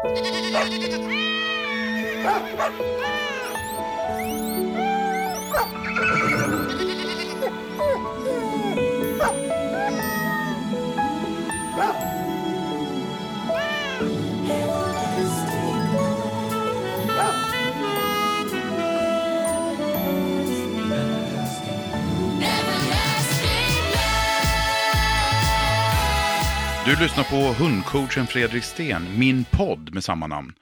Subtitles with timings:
[0.00, 0.06] Ha
[2.56, 2.88] ha ha!
[26.88, 30.52] Du lyssnar på hundcoachen Fredrik Sten, min podd med samma namn.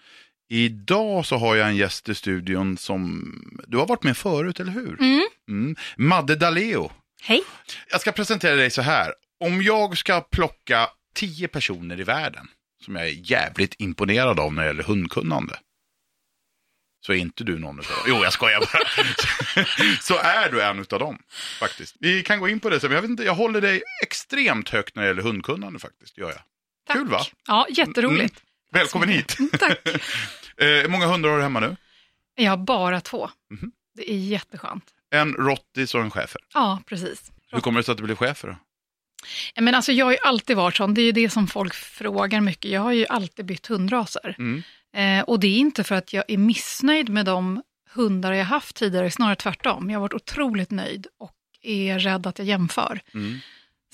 [0.48, 3.32] Idag så har jag en gäst i studion som
[3.66, 5.00] du har varit med förut, eller hur?
[5.48, 5.76] Mm.
[5.96, 6.90] Madde Daleo.
[7.22, 7.42] Hej.
[7.90, 9.12] Jag ska presentera dig så här.
[9.44, 12.46] Om jag ska plocka tio personer i världen
[12.84, 15.58] som jag är jävligt imponerad av när det gäller hundkunnande.
[17.06, 17.94] Så är inte du någon av dem.
[18.06, 19.96] Jo, jag skojar bara.
[20.00, 21.18] så är du en av dem,
[21.60, 21.96] faktiskt.
[22.00, 22.92] Vi kan gå in på det sen.
[22.92, 26.18] Jag, vet inte, jag håller dig extremt högt när det gäller hundkunnande faktiskt.
[26.18, 26.40] Gör jag.
[26.86, 26.96] Tack.
[26.96, 27.20] Kul va?
[27.46, 28.42] Ja, jätteroligt.
[28.72, 29.36] Välkommen hit.
[29.58, 29.78] Tack.
[29.86, 31.76] Eh, Hur många hundar har du hemma nu?
[32.36, 33.30] Jag har bara två.
[33.50, 33.72] Mhm.
[33.94, 34.84] Det är jätteskönt.
[35.10, 36.40] En rottis och en schäfer.
[36.54, 37.32] Ja, precis.
[37.50, 38.56] Hur kommer det sig att du blev schäfer
[39.60, 40.94] Men alltså, jag har ju alltid varit sån.
[40.94, 42.70] Det är ju det som folk frågar mycket.
[42.70, 44.36] Jag har ju alltid bytt hundraser.
[44.38, 44.62] Mm.
[44.96, 47.62] Eh, och det är inte för att jag är missnöjd med de
[47.94, 49.90] hundar jag haft tidigare, snarare tvärtom.
[49.90, 53.00] Jag har varit otroligt nöjd och är rädd att jag jämför.
[53.14, 53.38] Mm.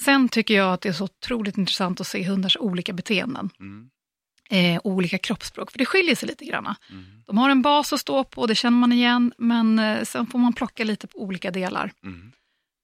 [0.00, 3.50] Sen tycker jag att det är så otroligt intressant att se hundars olika beteenden.
[3.60, 3.91] Mm.
[4.50, 6.75] Eh, olika kroppsspråk, för det skiljer sig lite grann.
[6.91, 7.05] Mm.
[7.27, 10.38] De har en bas att stå på, det känner man igen, men eh, sen får
[10.38, 11.92] man plocka lite på olika delar.
[12.05, 12.33] Mm.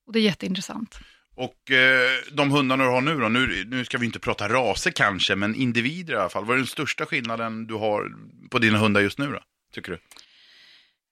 [0.06, 0.98] Och det är jätteintressant.
[1.38, 4.90] Och eh, de hundarna du har nu då, nu, nu ska vi inte prata raser
[4.90, 6.44] kanske, men individer i alla fall.
[6.44, 8.12] Vad är den största skillnaden du har
[8.50, 9.40] på dina hundar just nu då,
[9.74, 9.98] tycker du?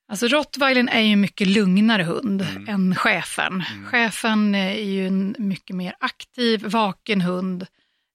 [0.08, 2.68] Alltså rottweilern är ju en mycket lugnare hund Mm.
[2.68, 3.64] än schäfern.
[3.86, 7.66] Schäfern eh, är ju en mycket mer aktiv, vaken hund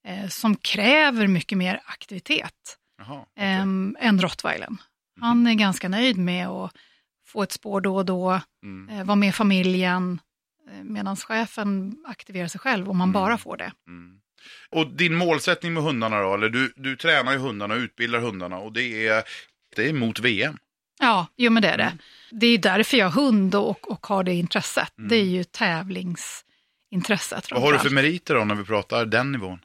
[0.07, 3.43] eh, som kräver mycket mer aktivitet Jaha, okej.
[3.45, 3.61] eh,
[4.07, 4.77] än rottweilern.
[5.21, 6.71] Han är ganska nöjd med att
[7.27, 8.89] få ett spår då och då, Mm.
[8.99, 10.19] eh, vara med familjen,
[10.83, 13.13] medan chefen aktiverar sig själv om man Mm.
[13.13, 13.71] bara får det.
[13.87, 14.17] Mm.
[14.69, 18.57] Och din målsättning med hundarna då, eller du, du tränar ju hundarna och utbildar hundarna
[18.57, 19.23] och det är,
[19.75, 20.57] det är mot VM.
[20.99, 21.83] Ja, jo men det är det.
[21.83, 21.97] Mm.
[22.31, 24.97] Det är därför jag har hund och, och har det intresset.
[24.97, 25.09] Mm.
[25.09, 27.51] Det är ju tävlingsintresset.
[27.51, 29.59] Vad har du för meriter då när vi pratar den nivån?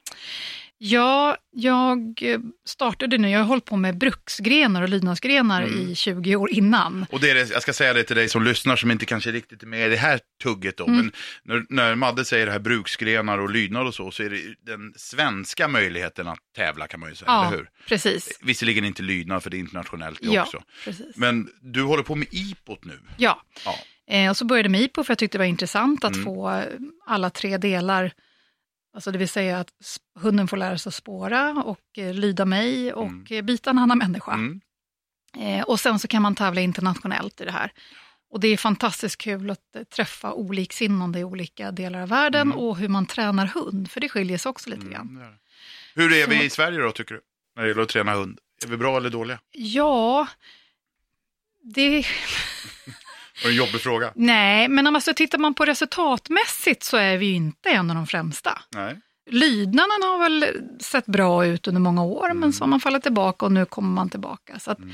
[0.79, 5.89] Ja, jag eh, startade nu, jag har hållit på med bruksgrenar och lydnadsgrenar Mm.
[5.91, 7.05] i 20 år innan.
[7.11, 9.31] Och det är det, jag ska säga det till dig som lyssnar som inte kanske
[9.31, 10.87] riktigt är med i det här tugget då.
[10.87, 11.11] Mm.
[11.43, 14.71] Men när, när Madde säger det här bruksgrenar och lydnad och så, så är det
[14.71, 17.69] den svenska möjligheten att tävla kan man ju säga, Ja, eller hur?
[17.87, 18.39] precis.
[18.41, 20.63] Visserligen inte lydnad för det är internationellt det Ja, också.
[20.85, 21.17] precis.
[21.17, 22.99] Men du håller på med IPOT nu.
[23.17, 23.75] Ja, Ja.
[24.15, 26.25] eh, och så började med IPO för jag tyckte det var intressant att Mm.
[26.25, 26.63] få
[27.05, 28.11] alla tre delar.
[28.97, 29.69] Alltså det vill säga att
[30.19, 33.25] hunden får lära sig att spåra och eh, lyda mig och Mm.
[33.29, 34.33] eh, bita en annan människa.
[34.33, 34.61] Mm.
[35.37, 37.71] Eh, och sen så kan man tävla internationellt i det här.
[38.29, 42.57] Och det är fantastiskt kul att eh, träffa oliksinnande i olika delar av världen Mm.
[42.57, 45.07] och hur man tränar hund, för det skiljer sig också lite grann.
[45.09, 45.37] Mm, det.
[46.01, 47.21] Hur är vi Så- i Sverige då tycker du?
[47.55, 48.39] När det gäller att träna hund.
[48.65, 49.39] Är vi bra eller dåliga?
[49.51, 50.27] Ja,
[51.63, 52.05] det...
[53.43, 54.11] Var en jobbig fråga.
[54.15, 58.07] Nej, men alltså, tittar man på resultatmässigt så är vi ju inte en av de
[58.07, 58.61] främsta.
[58.75, 58.99] Nej.
[59.29, 60.45] Lydnaden har väl
[60.79, 63.89] sett bra ut under många år, men så har man fallit tillbaka och nu kommer
[63.89, 64.59] man tillbaka.
[64.59, 64.89] Så Mm.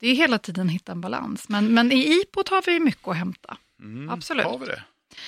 [0.00, 1.48] det är hela tiden att hitta en balans.
[1.48, 3.56] Men, men i IPOT har vi mycket att hämta.
[3.82, 4.46] Mm, Absolut.
[4.46, 4.82] Har vi det?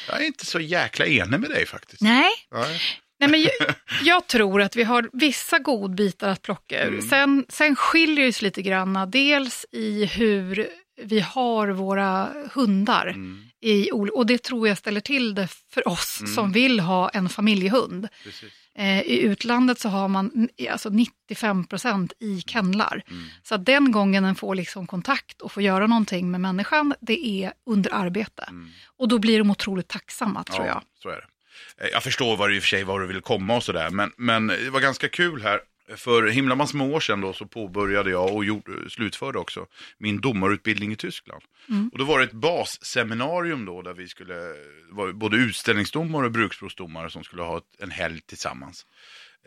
[0.09, 2.03] Jag är inte så jäkla enig med dig faktiskt.
[2.03, 2.81] Nej, Nej.
[3.21, 3.51] Nej, men jag,
[4.03, 6.89] jag tror att vi har vissa godbitar att plocka ur.
[6.89, 7.09] Mm.
[7.09, 10.69] Sen, sen skiljer det sig lite grann, dels i hur
[11.03, 13.07] vi har våra hundar.
[13.07, 16.35] Mm, I, och det tror jag ställer till det för oss Mm.
[16.35, 18.09] som vill ha en familjehund.
[18.77, 23.03] Eh, I utlandet så har man alltså 95 procent i kennlar.
[23.11, 23.25] Mm.
[23.43, 27.27] Så att den gången den får liksom kontakt och får göra någonting med människan, det
[27.27, 28.45] är under arbete.
[28.49, 28.71] Mm.
[28.97, 30.83] Och då blir de otroligt tacksamma, tror jag.
[31.03, 31.85] så är det.
[31.85, 33.91] Eh, Jag förstår vad du i och för sig var du vill komma och sådär,
[33.91, 35.61] men, men det var ganska kul här.
[35.97, 39.67] För himla massor med år sedan då så påbörjade jag och gjorde, slutförde också
[39.99, 41.43] min domarutbildning i Tyskland.
[41.69, 41.91] Mm.
[41.93, 44.35] Och då var det ett basseminarium då där vi skulle,
[44.91, 48.87] var både utställningsdomare och bruksprovsdomare som skulle ha ett, en helg tillsammans.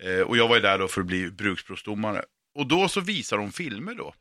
[0.02, 2.24] Eh, och jag var ju där då för att bli bruksprovsdomare.
[2.56, 4.14] Och då så visar de filmer då.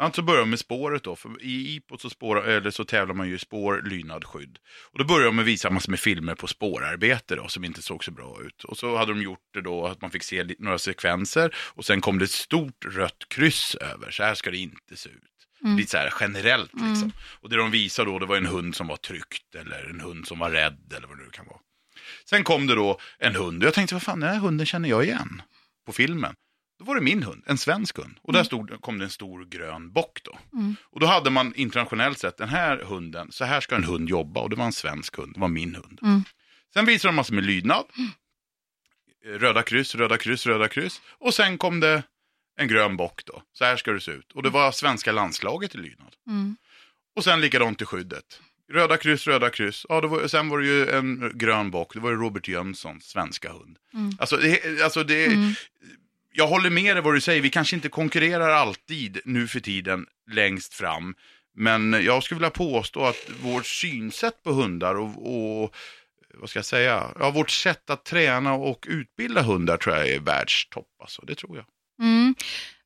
[0.00, 2.84] Bland annat så börjar de med spåret då, för i IPO så, spår, eller så
[2.84, 4.58] tävlar man ju i spår, lydnad, skydd.
[4.92, 7.82] Och då började de med att visa massor med filmer på spårarbete då, som inte
[7.82, 8.64] såg så bra ut.
[8.64, 12.00] Och så hade de gjort det då att man fick se några sekvenser och sen
[12.00, 15.14] kom det ett stort rött kryss över, så här ska det inte se ut.
[15.64, 15.76] Mm.
[15.76, 16.94] Lite så här generellt liksom.
[16.94, 17.12] Mm.
[17.40, 20.26] Och det de visade då, det var en hund som var tryckt eller en hund
[20.26, 21.60] som var rädd eller vad det nu kan vara.
[22.24, 24.88] Sen kom det då en hund och jag tänkte, vad fan, den här hunden känner
[24.88, 25.42] jag igen
[25.86, 26.34] på filmen.
[26.80, 28.18] Då var det min hund, en svensk hund.
[28.22, 30.38] Och där stod, kom det en stor grön bock då.
[30.52, 30.76] Mm.
[30.82, 34.40] Och då hade man internationellt sett, den här hunden, så här ska en hund jobba.
[34.40, 35.98] Och det var en svensk hund, det var min hund.
[36.02, 36.24] Mm.
[36.74, 37.84] Sen visade de massor med lydnad.
[39.26, 41.00] Röda kryss, röda kryss, röda kryss.
[41.18, 42.02] Och sen kom det
[42.56, 43.42] en grön bock då.
[43.52, 44.32] Så här ska det se ut.
[44.32, 46.14] Och det var svenska landslaget i lydnad.
[46.26, 46.56] Mm.
[47.16, 48.40] Och sen likadant i skyddet.
[48.72, 49.86] Röda kryss, röda kryss.
[49.88, 51.94] Ja, det var, sen var det ju en grön bock.
[51.94, 53.78] Det var ju Robert Jönssons svenska hund.
[53.94, 54.10] Mm.
[54.18, 55.54] Alltså, det, alltså det, Mm
[56.32, 57.42] jag håller med dig vad du säger.
[57.42, 61.14] Vi kanske inte konkurrerar alltid nu för tiden längst fram.
[61.54, 65.74] Men jag skulle vilja påstå att vårt synsätt på hundar och, och
[66.34, 70.20] vad ska jag säga, ja, vårt sätt att träna och utbilda hundar tror jag är
[70.20, 70.88] världstopp.
[71.00, 71.66] Alltså, det tror jag.
[72.06, 72.34] Mm.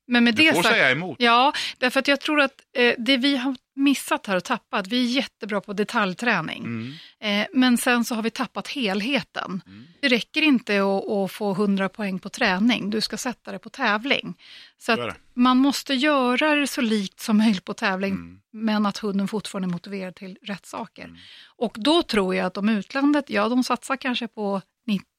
[0.07, 1.15] Men med Du det får sagt, säga emot.
[1.19, 5.05] ja, därför att jag tror att eh, det vi har missat här och tappat, vi
[5.05, 6.63] är jättebra på detaljträning.
[6.63, 6.93] Mm.
[7.41, 9.61] Eh, men sen så har vi tappat helheten.
[9.67, 9.85] Mm.
[10.01, 13.69] Det räcker inte att, att få 100 poäng på träning, du ska sätta det på
[13.69, 14.33] tävling.
[14.77, 18.39] Så att man måste göra det så likt som möjligt på tävling, Mm.
[18.51, 21.03] men att hunden fortfarande är motiverad till rätt saker.
[21.03, 21.17] Mm.
[21.57, 24.61] Och då tror jag att om utlandet, ja de satsar kanske på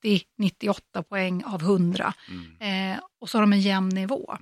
[0.05, 2.13] 90-98 poäng av 100
[2.61, 2.93] Mm.
[2.93, 4.37] eh, och så har de en jämn nivå.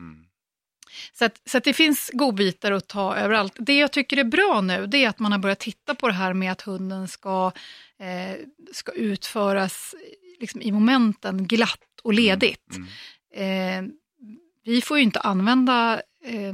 [0.95, 1.11] Mm.
[1.13, 3.53] Så, att, så att det finns godbitar att ta överallt.
[3.59, 6.15] Det jag tycker är bra nu, det är att man har börjat titta på det
[6.15, 7.53] här med att hunden ska,
[8.01, 8.37] eh,
[8.73, 9.95] ska utföras
[10.41, 12.69] liksom, i momenten glatt och ledigt.
[13.37, 13.87] Mm.
[13.87, 13.91] Eh,
[14.65, 16.53] vi får ju inte använda eh,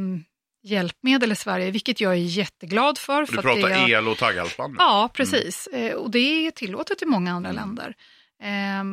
[0.62, 3.26] hjälpmedel i Sverige, vilket jag är jätteglad för.
[3.26, 4.76] För Du att pratar är, el och tagghalsband.
[4.78, 5.66] Ja, precis.
[5.66, 7.60] Eh, och det är tillåtet i många andra Mm.
[7.62, 7.94] länder.
[8.42, 8.84] Eh,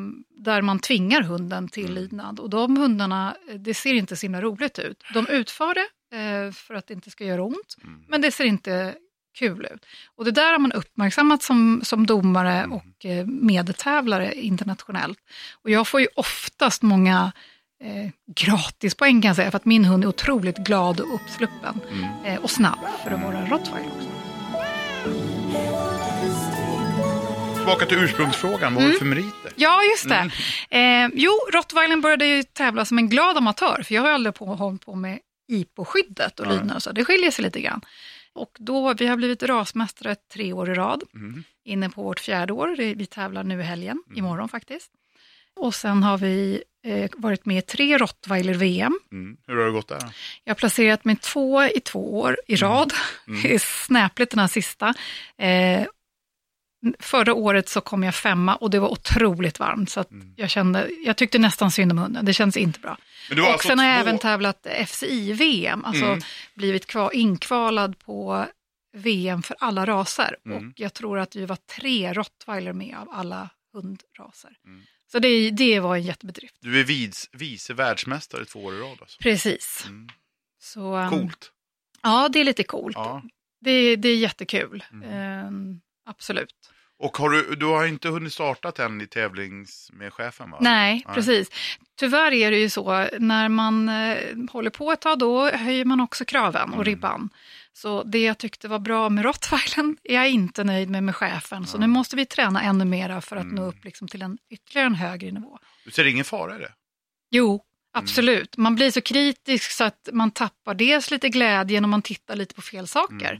[0.43, 1.95] där man tvingar hunden till Mm.
[1.95, 2.39] lydnad.
[2.39, 5.03] Och de hundarna, det ser inte så himla roligt ut.
[5.13, 8.03] De utför det eh, för att det inte ska göra ont, Mm.
[8.07, 8.95] men det ser inte
[9.39, 9.85] kul ut.
[10.15, 12.71] Och det där har man uppmärksammat som, som domare Mm.
[12.73, 15.19] och eh, medtävlare internationellt.
[15.63, 17.31] Och jag får ju oftast många
[17.83, 21.79] eh, gratispoäng kan jag säga, för att min hund är otroligt glad och uppsluppen.
[21.91, 22.25] Mm.
[22.25, 25.36] Eh, och snabb för att vara rottweiler också.
[27.67, 28.91] Tillbaka till ursprungsfrågan, vad har Mm.
[28.93, 29.51] du för meriter?
[29.55, 30.31] Ja, just det.
[30.77, 34.45] Eh, jo, rottweilern började ju tävla som en glad amatör, för jag har aldrig på,
[34.45, 35.19] hållit på med
[35.51, 36.91] IPO-skyddet och lydnad och så.
[36.91, 37.81] Det skiljer sig lite grann.
[38.33, 41.43] Och då, vi har blivit rasmästare tre år i rad, Mm.
[41.65, 42.75] inne på vårt fjärde år.
[42.77, 44.17] Det- Vi tävlar nu i helgen, Mm.
[44.17, 44.91] imorgon faktiskt.
[45.55, 48.99] Och sen har vi eh, varit med i tre rottweiler-VM.
[49.11, 49.37] Mm.
[49.47, 49.99] Hur har det gått där?
[50.43, 52.93] Jag har placerat mig två i två år i rad.
[53.27, 53.41] Mm.
[53.43, 54.93] Det är snäpligt den här sista.
[55.37, 55.85] Eh,
[56.99, 59.89] förra året så kom jag femma och det var otroligt varmt.
[59.89, 60.33] Så Mm.
[60.35, 62.97] jag, kände, jag tyckte nästan synd om hunden, det känns inte bra.
[63.31, 66.21] Och alltså sen har jag två- även tävlat FCI-VM, alltså Mm.
[66.55, 68.45] blivit kvar, inkvalad på
[68.97, 70.35] VM för alla raser.
[70.45, 70.57] Mm.
[70.69, 74.51] Och jag tror att vi var tre rottweiler med av alla hundraser.
[74.65, 74.81] Mm.
[75.11, 76.55] Så det, det var en jättebedrift.
[76.61, 79.17] Du är vice, vice världsmästare två år i rad alltså.
[79.21, 79.83] Precis.
[79.87, 80.07] Mm.
[80.59, 81.51] Så, um, Coolt.
[82.03, 82.95] Ja, det är lite coolt.
[82.97, 83.23] Ja.
[83.61, 84.83] Det, det är jättekul.
[84.91, 85.09] Mm.
[85.09, 86.55] Ehm, absolut.
[86.99, 90.57] Och har du, du har inte hunnit starta än i tävlings med chefen va?
[90.61, 91.15] Nej, Nej.
[91.15, 91.49] precis.
[91.99, 94.17] Tyvärr är det ju så, när man eh,
[94.51, 96.85] håller på ett tag, då höjer man också kraven och Mm.
[96.85, 97.29] ribban.
[97.73, 101.67] Så det jag tyckte var bra med rottweilen är jag inte nöjd med med chefen.
[101.67, 101.87] Så Nej.
[101.87, 103.55] nu måste vi träna ännu mera för att Mm.
[103.55, 105.59] nå upp liksom till en ytterligare en högre nivå.
[105.85, 106.71] Du ser ingen fara i det?
[107.31, 107.63] Jo,
[107.93, 108.57] absolut.
[108.57, 112.55] Man blir så kritisk så att man tappar dels lite glädjen och man tittar lite
[112.55, 113.39] på fel saker.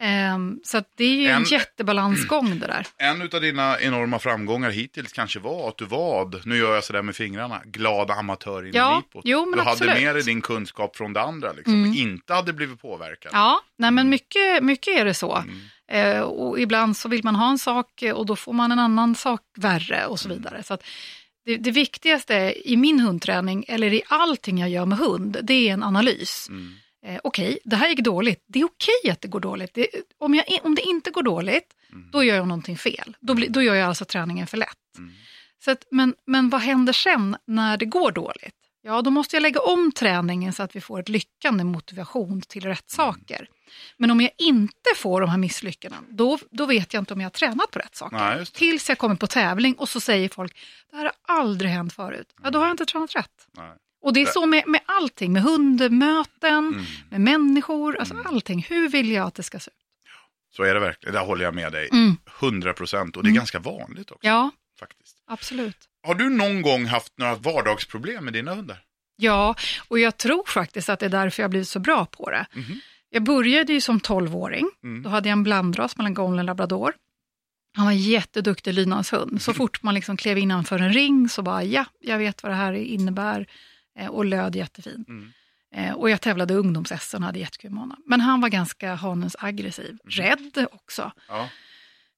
[0.00, 0.34] Mm.
[0.34, 2.86] Ehm, så det är ju en, En- jättebalansgång det där.
[2.98, 7.02] En av dina enorma framgångar hittills kanske var att du var, nu gör jag sådär
[7.02, 9.22] med fingrarna, glad amatör inom Ja, IPOT.
[9.24, 9.94] jo, men du hade absolut.
[9.94, 11.74] med dig din kunskap från det andra, liksom.
[11.74, 11.92] Mm.
[11.94, 13.30] inte hade blivit påverkad.
[13.34, 15.36] Ja, nej men mycket, mycket är det så.
[15.36, 15.60] Mm.
[15.90, 19.14] Eh, och ibland så vill man ha en sak och då får man en annan
[19.14, 20.38] sak värre och så Mm.
[20.38, 20.62] vidare.
[20.62, 20.82] Så att
[21.44, 25.72] det, det viktigaste i min hundträning, eller i allting jag gör med hund, det är
[25.72, 26.46] en analys.
[26.48, 26.74] Mm.
[27.06, 28.44] Eh, okej, det här gick dåligt.
[28.46, 29.74] Det är okej att det går dåligt.
[29.74, 29.88] Det,
[30.18, 32.10] om, jag, om det inte går dåligt, Mm.
[32.12, 33.16] då gör jag någonting fel.
[33.20, 34.98] Då, blir- då gör jag alltså träningen för lätt.
[34.98, 35.12] Mm.
[35.64, 38.54] Så att, men, men vad händer sen när det går dåligt?
[38.82, 42.64] Ja, då måste jag lägga om träningen så att vi får ett lyckande motivation till
[42.64, 43.48] rätt saker.
[43.96, 47.24] Men om jag inte får de här misslyckandena, då, då vet jag inte om jag
[47.26, 48.16] har tränat på rätt saker.
[48.36, 48.46] Nej.
[48.46, 50.56] Tills jag kommer på tävling och så säger folk,
[50.90, 52.34] det här har aldrig hänt förut.
[52.42, 53.46] Ja, då har jag inte tränat rätt.
[53.56, 53.70] Nej.
[54.02, 56.84] Och det är så med, med allting, med hundmöten, Mm.
[57.10, 58.26] med människor, alltså Mm.
[58.26, 58.66] allting.
[58.68, 59.74] Hur vill jag att det ska se ut?
[60.56, 61.88] Så är det verkligen, där håller jag med dig.
[61.92, 62.16] Mm.
[62.40, 63.36] 100 procent och det är Mm.
[63.38, 64.26] ganska vanligt också.
[64.26, 64.50] Ja,
[64.80, 65.16] faktiskt.
[65.26, 65.76] absolut.
[66.02, 68.78] Har du någon gång haft några vardagsproblem med dina hundar?
[69.16, 69.54] Ja,
[69.88, 72.46] och jag tror faktiskt att det är därför jag blivit så bra på det.
[72.52, 72.80] Mhm.
[73.10, 74.70] Jag började ju som 12-åring.
[74.82, 75.02] Mm.
[75.02, 76.92] Då hade jag en blandras mellan golden och labrador.
[77.76, 79.42] Han var en jätteduktig lydnadshund.
[79.42, 82.56] Så fort man liksom klev innanför en ring så bara, ja, jag vet vad det
[82.56, 83.46] här innebär.
[83.98, 85.08] Eh, och löd jättefint.
[85.08, 85.32] Mm.
[85.74, 88.02] Eh, och jag tävlade ungdoms och hade jättekul med honom.
[88.06, 90.00] Men han var ganska hanens aggressiv, Mm.
[90.10, 91.12] rädd också.
[91.28, 91.48] Ja.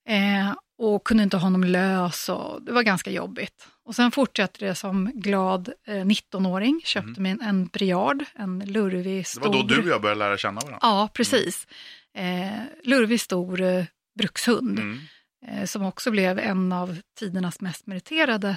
[0.09, 3.67] Eh, och kunde inte ha honom lös och det var ganska jobbigt.
[3.85, 9.19] Och sen fortsatte det som glad eh, 19-åring, köpte mig en, briard, en lurvig Mm.
[9.19, 9.41] Det stor...
[9.41, 10.79] var då du och jag började lära känna varandra.
[10.83, 11.67] Ja, precis.
[12.15, 12.51] Eh,
[12.85, 13.85] lurvig stor eh,
[14.19, 14.99] brukshund, Mm.
[15.47, 18.57] eh, som också blev en av tidernas mest meriterade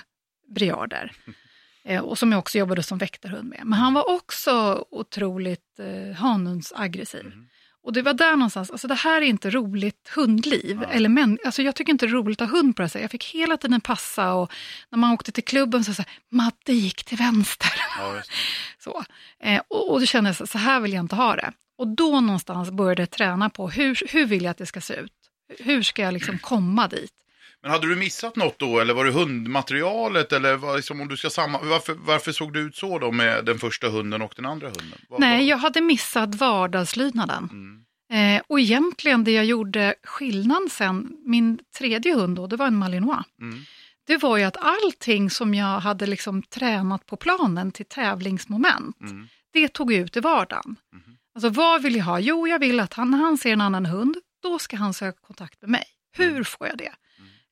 [0.56, 1.12] briarder.
[1.86, 3.62] Eh, och som jag också jobbade som väktarhund med.
[3.64, 7.26] Men han var också otroligt eh, hanhundsaggressiv.
[7.26, 7.48] Mm.
[7.84, 10.80] Och det var där någonstans, alltså det här är inte roligt hundliv.
[10.82, 10.90] Ja.
[10.90, 12.90] Eller men, alltså jag tycker inte det är roligt att ha hund på det här
[12.90, 13.02] sättet.
[13.02, 14.52] Jag fick hela tiden passa och
[14.90, 17.72] när man åkte till klubben så sa Madde gick till vänster.
[17.98, 18.22] Ja.
[18.80, 19.04] Så,
[19.40, 21.52] eh, och, och då kände jag så, så här vill jag inte ha det.
[21.78, 24.94] Och då någonstans började jag träna på hur, hur vill jag att det ska se
[24.94, 25.14] ut?
[25.60, 27.14] Hur ska jag liksom komma dit?
[27.64, 31.18] Men hade du missat något då, eller var det hundmaterialet, eller var, liksom, om du
[31.18, 34.46] ska samma, varför, varför såg det ut så då med den första hunden och den
[34.46, 35.00] andra hunden?
[35.10, 37.50] Vad- Nej, vad- jag hade missat vardagslydnaden.
[37.52, 37.80] Mm.
[38.38, 42.76] Eh, och egentligen det jag gjorde skillnad sen, min tredje hund då, det var en
[42.76, 43.26] malinois.
[43.42, 43.60] Mm.
[44.08, 49.28] Det var ju att allting som jag hade liksom tränat på planen till tävlingsmoment, Mm.
[49.54, 50.76] det tog jag ut i vardagen.
[50.94, 51.18] Mhm.
[51.36, 52.20] Alltså vad vill jag ha?
[52.20, 55.18] Jo, jag vill att han, när han ser en annan hund, då ska han söka
[55.28, 55.84] kontakt med mig.
[56.18, 56.46] Hur Mm.
[56.46, 56.92] får jag det?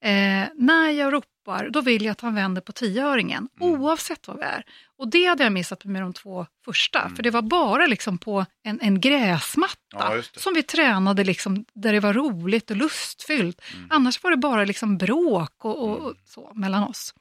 [0.03, 3.81] Eh, när jag ropar, då vill jag att han vänder på tioöringen, Mm.
[3.81, 4.63] oavsett vad vi är.
[4.97, 7.15] Och det hade jag missat med de två första, Mm.
[7.15, 11.93] för det var bara liksom på en, en gräsmatta Ja, som vi tränade liksom, där
[11.93, 13.61] det var roligt och lustfyllt.
[13.73, 13.87] Mm.
[13.91, 17.13] Annars var det bara liksom bråk och, och, och så mellan oss.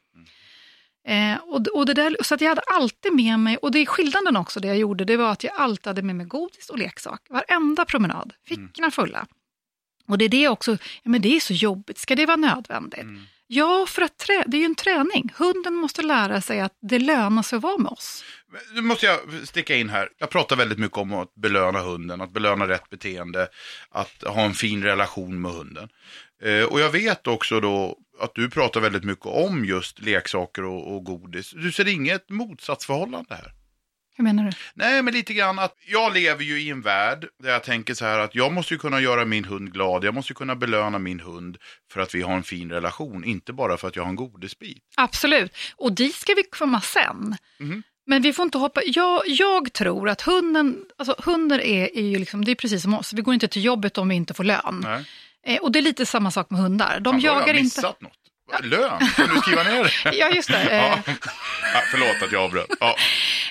[1.08, 4.36] Eh, och, och det där, så jag hade alltid med mig, och det är skillnaden
[4.36, 7.20] också det jag gjorde, det var att jag alltid hade med mig godis och leksak.
[7.28, 9.26] Varenda promenad, fickorna fulla.
[10.10, 13.00] Och det är det också, men det är så jobbigt, ska det vara nödvändigt?
[13.00, 13.22] Mm.
[13.46, 15.32] Ja, för att trä, det är ju en träning.
[15.36, 18.24] Hunden måste lära sig att det lönar sig att vara med oss.
[18.74, 20.08] Nu måste jag sticka in här.
[20.18, 23.48] Jag pratar väldigt mycket om att belöna hunden, att belöna rätt beteende,
[23.90, 25.88] att ha en fin relation med hunden.
[26.42, 30.94] Eh, och jag vet också då att du pratar väldigt mycket om just leksaker och,
[30.94, 31.52] och godis.
[31.56, 33.52] Du ser inget motsatsförhållande här?
[34.16, 34.50] Hur menar du?
[34.74, 38.04] Nej, men lite grann att jag lever ju i en värld där jag tänker så
[38.04, 40.04] här att jag måste ju kunna göra min hund glad.
[40.04, 41.58] Jag måste ju kunna belöna min hund
[41.92, 44.82] för att vi har en fin relation, inte bara för att jag har en godisbit.
[44.96, 47.36] Absolut, och dit ska vi komma sen.
[47.58, 47.82] Mhm.
[48.06, 48.80] Men vi får inte hoppa...
[48.84, 52.94] Jag, jag tror att hunden, alltså hunden är, är ju liksom, det är precis som
[52.94, 54.80] oss, vi går inte till jobbet om vi inte får lön.
[54.84, 55.04] Nej.
[55.46, 57.00] Eh, och det är lite samma sak med hundar.
[57.00, 57.62] De Fan, då har jagar jag inte...
[57.62, 58.12] missat något.
[58.62, 58.98] Lön?
[59.16, 60.16] Kan du skriva ner det?
[60.16, 60.76] Ja, just det.
[60.76, 61.12] Ja.
[61.90, 62.70] Förlåt att jag avbröt.
[62.80, 62.96] Ja.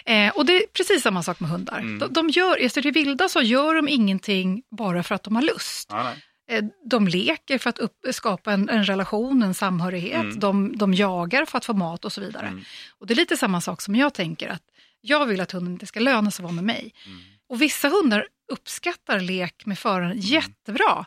[0.06, 1.79] eh, och det är precis samma sak med hundar.
[1.79, 2.00] Mm.
[2.00, 5.44] De, de gör, i det vilda så gör de ingenting bara för att de har
[5.44, 5.91] lust.
[6.51, 10.22] Eh, De leker för att upp, skapa en, en relation, en samhörighet.
[10.22, 10.39] Mm.
[10.39, 12.48] De, de jagar för att få mat och så vidare.
[12.48, 12.63] Mm.
[13.00, 14.63] Och Det är lite samma sak som jag tänker, att
[15.01, 16.94] jag vill att hunden inte ska löna sig att vara med mig.
[17.06, 17.20] Mm.
[17.50, 21.06] Och Vissa hundar uppskattar lek med föraren jättebra,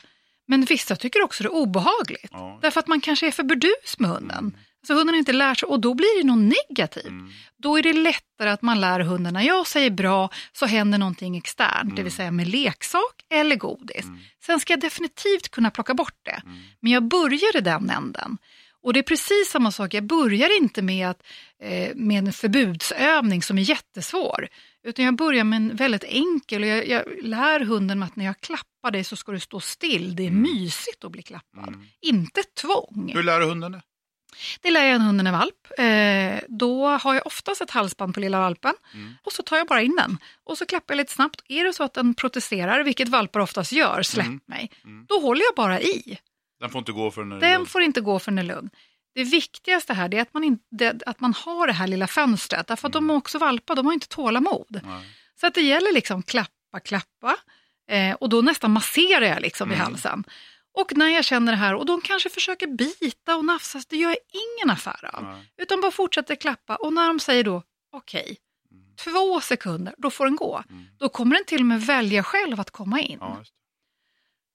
[0.53, 2.31] men vissa tycker också det är obehagligt.
[2.33, 2.59] Ja.
[2.63, 4.57] Därför att man kanske är för burdus med hunden.
[4.87, 7.07] Så hunden inte lär sig och då blir det något negativt.
[7.07, 7.31] Mm.
[7.57, 11.37] Då är det lättare att man lär hunden, när jag säger bra så händer någonting
[11.37, 14.05] externt, det vill säga med leksak eller godis.
[14.05, 14.19] Mm.
[14.47, 16.43] Sen ska jag definitivt kunna plocka bort det.
[16.45, 16.59] Mm.
[16.81, 18.39] Men jag börjar i den änden.
[18.83, 21.23] Och det är precis samma sak, jag börjar inte med, att,
[21.63, 24.49] eh, med en förbudsövning som är jättesvår.
[24.85, 28.41] Utan jag börjar med en väldigt enkel och jag, jag lär hunden att när jag
[28.41, 30.17] klappar dig så ska du stå still.
[30.17, 31.69] Det är mysigt att bli klappad.
[31.69, 31.87] Mm.
[32.01, 33.11] Inte tvång.
[33.15, 33.83] Hur lär du hunden det?
[34.61, 35.67] Det lär jag en hunden en valp.
[35.79, 39.15] Eh, då har jag oftast ett halsband på lilla valpen Mm.
[39.23, 40.19] och så tar jag bara in den.
[40.45, 41.43] Och så klappar jag lite snabbt.
[41.49, 44.41] Är det så att den protesterar, vilket valpar oftast gör, släpp Mm.
[44.47, 44.71] mig.
[44.85, 45.07] Mm.
[45.09, 46.19] Då håller jag bara i.
[46.61, 47.67] Den får inte gå förrän den är Den lugn.
[47.67, 48.71] får inte gå för den är lugn.
[49.15, 52.67] Det viktigaste här är att man, inte, att man har det här lilla fönstret.
[52.67, 54.81] Därför att de är också valpar, de har inte tålamod.
[54.85, 55.09] Nej.
[55.41, 57.37] Så att det gäller liksom klappa, klappa.
[57.91, 59.87] Eh, och då nästan masserar jag liksom vid Mm.
[59.93, 60.25] halsen.
[60.75, 64.09] Och när jag känner det här, och de kanske försöker bita och nafsa, det gör
[64.11, 65.25] jag ingen affär av.
[65.25, 65.53] Nej.
[65.59, 66.77] Utan bara fortsätter klappa.
[66.77, 67.62] Och när de säger då,
[67.93, 68.37] okej,
[68.71, 68.97] Mm.
[68.97, 70.62] två sekunder, då får den gå.
[70.71, 70.85] Mm.
[70.99, 73.19] Då kommer den till och med välja själv att komma in.
[73.21, 73.43] Ja,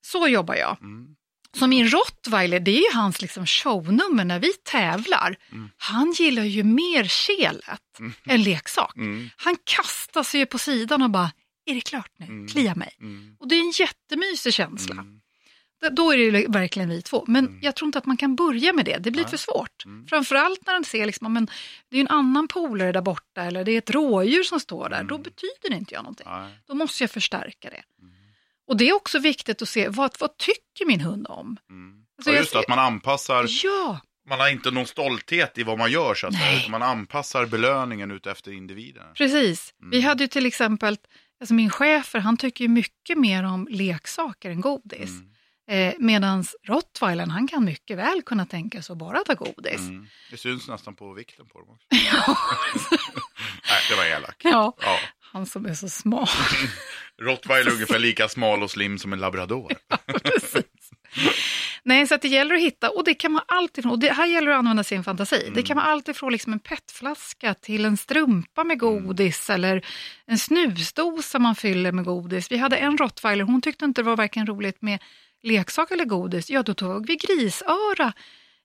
[0.01, 0.77] Så jobbar jag.
[0.81, 1.15] Mm.
[1.60, 5.36] Så min rottweiler, det är ju hans liksom shownummer när vi tävlar.
[5.51, 5.69] Mm.
[5.77, 8.13] Han gillar ju mer kelet Mm.
[8.25, 8.96] än leksak.
[8.96, 9.29] Mm.
[9.38, 11.31] Han kastar sig ju på sidan och bara,
[11.67, 12.25] är det klart nu?
[12.25, 12.47] Mm.
[12.47, 12.95] Klia mig.
[13.00, 13.36] Mm.
[13.39, 14.93] Och det är en jättemysig känsla.
[14.93, 15.21] Mm.
[15.91, 17.25] Då är det verkligen vi två.
[17.27, 17.59] Men Mm.
[17.62, 18.97] jag tror inte att man kan börja med det.
[18.97, 19.29] Det blir Nej.
[19.29, 19.86] för svårt.
[19.86, 20.07] Mm.
[20.07, 21.50] Framförallt när den ser liksom, men
[21.91, 25.03] det är en annan polare där borta eller det är ett rådjur som står där.
[25.03, 25.24] Då Mm.
[25.24, 26.27] betyder det inte jag någonting.
[26.29, 26.57] Nej.
[26.67, 27.83] Då måste jag förstärka det.
[28.01, 28.13] Mm.
[28.67, 31.57] Och det är också viktigt att se, vad, vad tycker min hund om?
[31.69, 32.03] Mm.
[32.17, 35.77] Alltså, ja, just det, att man anpassar Ja, Man har inte någon stolthet i vad
[35.77, 36.69] man gör så att säga.
[36.69, 39.03] Man anpassar belöningen ut efter individen.
[39.13, 39.74] Precis.
[39.81, 39.89] Mm.
[39.91, 40.97] Vi hade ju till exempel,
[41.39, 45.10] alltså min chefer han tycker ju mycket mer om leksaker än godis.
[45.10, 45.32] Mm.
[45.70, 49.79] Eh, Medan rottweilern han kan mycket väl kunna tänka sig att bara ta godis.
[49.79, 50.08] Mm.
[50.32, 51.88] Det syns nästan på vikten på dem också.
[53.70, 54.41] Nej, det var elak.
[54.44, 55.00] Ja, Ja.
[55.20, 56.27] han som är så smal.
[57.22, 59.72] Rottweiler är ungefär lika smal och slim som en labrador.
[60.24, 60.63] Precis.
[61.88, 64.25] Nej, så det gäller att hitta, och det kan man alltid från, och det här
[64.25, 65.41] gäller att använda sin fantasi.
[65.41, 65.53] Mm.
[65.53, 69.06] Det kan man alltid från liksom en petflaska till en strumpa med Mm.
[69.08, 69.86] godis eller
[70.25, 72.51] en snusdosa man fyller med godis.
[72.51, 75.00] Vi hade en rottweiler, hon tyckte inte det var varken roligt med
[75.44, 76.50] leksak eller godis.
[76.50, 78.13] Ja, då tog vi grisöra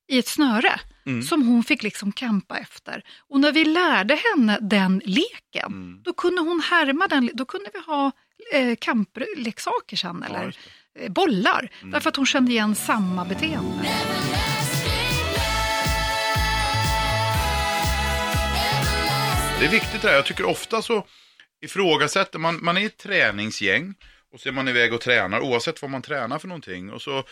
[0.09, 1.23] i ett snöre Mm.
[1.23, 3.05] som hon fick liksom kampa efter.
[3.29, 6.01] Och när vi lärde henne den leken, Mm.
[6.03, 8.13] då kunde hon härma den, då kunde vi ha
[8.55, 10.53] eh, kampleksaker sen, Ja, eller eh,
[11.09, 11.91] bollar, Mm.
[11.91, 13.89] därför att hon kände igen samma beteende.
[19.61, 20.15] Det är viktigt det här.
[20.15, 21.07] Jag tycker ofta så
[21.65, 23.95] ifrågasätter man, man är ett träningsgäng
[24.33, 26.91] och så är man iväg och tränar oavsett vad man tränar för någonting.
[26.91, 27.25] Och så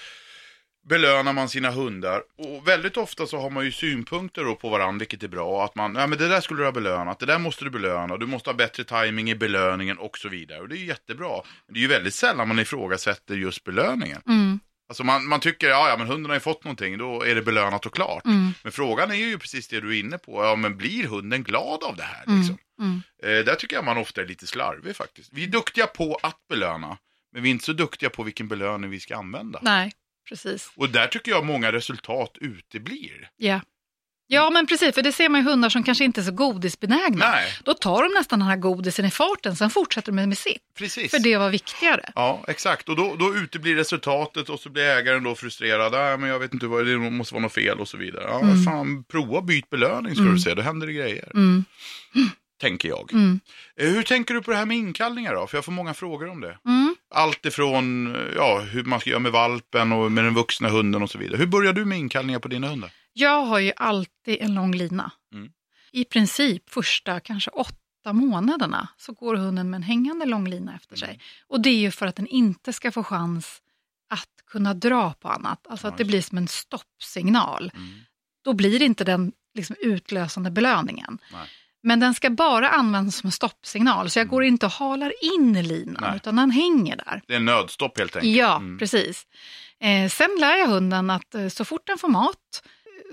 [0.88, 2.22] belönar man sina hundar.
[2.38, 5.64] Och väldigt ofta så har man ju synpunkter på varandra, vilket är bra.
[5.64, 8.16] Att man, ja men det där skulle du ha belönat, det där måste du belöna,
[8.16, 10.60] du måste ha bättre timing i belöningen och så vidare.
[10.60, 11.42] Och det är ju jättebra.
[11.66, 14.22] Men det är ju väldigt sällan man ifrågasätter just belöningen.
[14.28, 17.34] Mm, Alltså man, man tycker, ja, ja men hunden har ju fått någonting, då är
[17.34, 18.24] det belönat och klart.
[18.24, 21.42] mm, Men frågan är ju precis det du är inne på, ja men blir hunden
[21.42, 22.58] glad av det här mm, liksom?
[22.80, 23.02] mm.
[23.22, 25.30] Eh, där tycker jag man ofta är lite slarvig faktiskt.
[25.32, 26.98] Vi är duktiga på att belöna,
[27.32, 29.58] men vi är inte så duktiga på vilken belöning vi ska använda.
[29.62, 29.92] Nej,
[30.30, 30.70] precis.
[30.76, 33.28] Och där tycker jag många resultat uteblir.
[33.36, 33.60] Ja.
[34.26, 37.30] ja, men precis, för det ser man ju hundar som kanske inte är så godisbenägna.
[37.30, 40.62] Nej, Då tar de nästan den här godisen i farten, sen fortsätter de med sitt,
[40.78, 41.10] precis.
[41.10, 42.12] för det var viktigare.
[42.14, 42.88] Ja, exakt.
[42.88, 45.92] Och då, då uteblir resultatet och så blir ägaren då frustrerad.
[45.92, 48.24] Nej, men jag vet inte vad det måste vara något fel och så vidare.
[48.28, 48.64] Ja, Mm.
[48.64, 50.34] fan, prova byt belöning ska Mm.
[50.34, 51.30] du se, då händer det grejer.
[51.34, 51.64] Mm,
[52.60, 53.12] Tänker jag.
[53.12, 53.40] mm,
[53.76, 55.46] Eh, Hur tänker du på det här med inkallningar då?
[55.46, 56.58] För jag får många frågor om det.
[57.10, 61.10] Allt ifrån ja, hur man ska göra med valpen och med den vuxna hunden och
[61.10, 61.38] så vidare.
[61.38, 62.92] Hur börjar du med inkallningar på dina hundar?
[63.12, 65.12] Jag har ju alltid en lång lina.
[65.32, 65.52] Mm.
[65.92, 70.96] I princip första kanske åtta månaderna så går hunden med en hängande lång lina efter
[70.96, 71.08] sig.
[71.08, 71.20] Mm.
[71.46, 73.62] Och det är ju för att den inte ska få chans
[74.10, 75.66] att kunna dra på annat.
[75.66, 77.72] Alltså att det blir som en stoppsignal.
[77.74, 77.88] Mm.
[78.44, 81.18] Då blir inte den liksom utlösande belöningen.
[81.32, 81.48] Nej.
[81.82, 84.10] Men den ska bara användas som en stoppsignal.
[84.10, 84.30] Så jag Mm.
[84.30, 86.16] går inte och halar in linan, Nej.
[86.16, 87.22] utan den hänger där.
[87.26, 88.36] Det är nödstopp helt enkelt.
[88.36, 88.78] Ja, Mm.
[88.78, 89.26] precis.
[89.80, 92.62] Eh, sen lär jag hunden att eh, så fort den får mat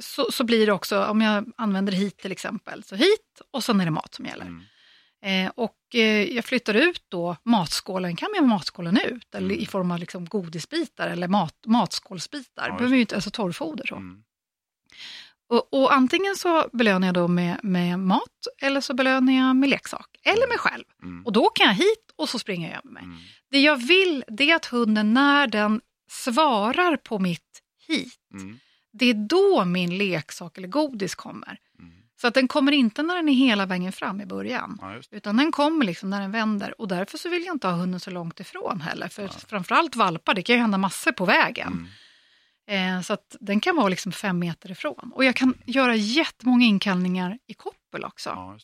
[0.01, 3.81] så, så blir det också, om jag använder hit till exempel, så hit och sen
[3.81, 4.45] är det mat som gäller.
[4.45, 4.63] Mm.
[5.25, 9.59] Eh, och eh, jag flyttar ut då matskålen, kan man göra matskålen ut, eller Mm.
[9.59, 12.67] i form av liksom godisbitar eller mat, matskålsbitar.
[12.69, 13.95] Ja, behöver ju inte, alltså torrfoder så.
[13.95, 14.23] Mm.
[15.49, 19.69] Och, och antingen så belönar jag då med, med mat, eller så belönar jag med
[19.69, 20.83] leksak, eller mig själv.
[21.03, 21.25] Mm.
[21.25, 23.03] Och då kan jag hit och så springer jag över mig.
[23.03, 23.17] Mm.
[23.51, 28.59] Det jag vill det är att hunden när den svarar på mitt hit, Mm.
[28.93, 31.59] det är då min leksak eller godis kommer.
[31.79, 31.91] Mm.
[32.21, 34.77] Så att den kommer inte när den är hela vägen fram i början.
[34.81, 35.01] Ja.
[35.11, 37.99] Utan den kommer liksom när den vänder och därför så vill jag inte ha hunden
[37.99, 39.07] så långt ifrån heller.
[39.07, 41.87] För framförallt valpar, det kan ju hända massor på vägen.
[42.67, 42.95] Mm.
[42.95, 45.11] Eh, så att den kan vara liksom fem meter ifrån.
[45.15, 48.29] Och jag kan göra jättemånga inkallningar i koppel också.
[48.29, 48.57] Ja.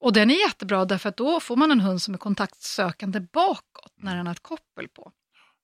[0.00, 3.92] Och den är jättebra därför att då får man en hund som är kontaktsökande bakåt
[3.96, 5.12] när den har ett koppel på.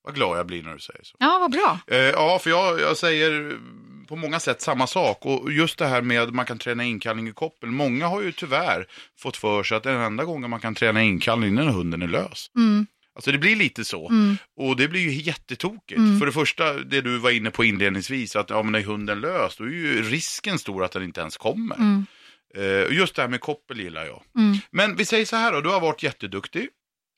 [0.03, 1.17] Vad glad jag blir när du säger så.
[1.19, 1.79] Ja, vad bra.
[1.87, 3.59] Eh, ja, för jag, jag säger
[4.09, 5.27] på många sätt samma sak.
[5.27, 7.71] Och just det här med att man kan träna inkallning i koppel.
[7.71, 8.87] Många har ju tyvärr
[9.19, 12.09] fått för sig att den enda gången man kan träna inkallning är när hunden är
[12.09, 12.51] lös.
[12.57, 14.09] Mm, Alltså det blir lite så.
[14.09, 15.99] mm, Och det blir ju jättetokigt.
[15.99, 16.19] Mm.
[16.19, 19.57] För det första, det du var inne på inledningsvis, att ja, men är hunden lös,
[19.57, 21.77] då är ju risken stor att den inte ens kommer.
[21.77, 22.07] mm,
[22.87, 24.23] och just det här med koppel gillar jag.
[24.39, 24.57] mm.
[24.71, 26.69] Men vi säger så här då, du har varit jätteduktig.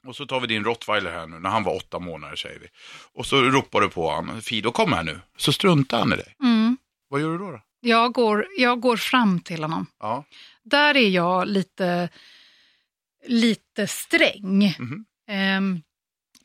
[0.06, 2.66] Och så tar vi din rottweiler här nu, när han var åtta månader säger vi.
[3.14, 5.20] Och så ropar du på honom, Fido kom här nu.
[5.36, 6.34] Så struntar han i dig.
[6.42, 6.76] Mm.
[7.08, 7.50] Vad gör du då?
[7.50, 7.60] då?
[7.80, 9.86] Jag, går, jag går fram till honom.
[10.00, 10.24] Ja.
[10.64, 12.08] Där är jag lite,
[13.26, 14.74] lite sträng.
[14.78, 15.04] Mhm.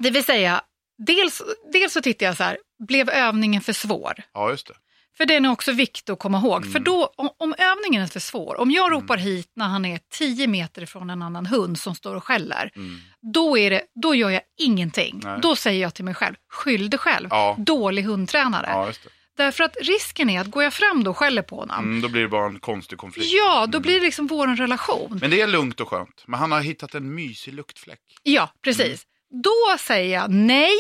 [0.01, 0.61] Det vill säga,
[0.97, 1.41] dels,
[1.73, 4.13] dels så tittar jag så här, blev övningen för svår?
[4.33, 4.73] ja, just det.
[5.17, 6.61] För den är också viktig att komma ihåg.
[6.61, 6.71] Mm.
[6.71, 9.99] För då, om, om övningen är för svår, om jag ropar hit när han är
[10.11, 12.99] 10 meter ifrån en annan hund som står och skäller, Mm.
[13.33, 15.21] då, är det, då gör jag ingenting.
[15.23, 15.39] Nej.
[15.41, 17.55] Då säger jag till mig själv, skyll dig själv, Ja.
[17.59, 18.65] dålig hundtränare.
[18.69, 18.91] Ja.
[19.37, 22.07] Därför att risken är att går jag fram då och skäller på honom, Mm, då
[22.09, 23.31] blir det bara en konstig konflikt.
[23.31, 25.17] ja, då blir det liksom vår relation.
[25.21, 26.23] Men det är lugnt och skönt.
[26.27, 27.99] Men han har hittat en mysig luktfläck.
[28.23, 29.03] Ja, precis.
[29.43, 30.77] Då säger jag nej,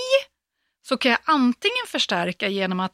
[0.87, 2.93] så kan jag antingen förstärka genom att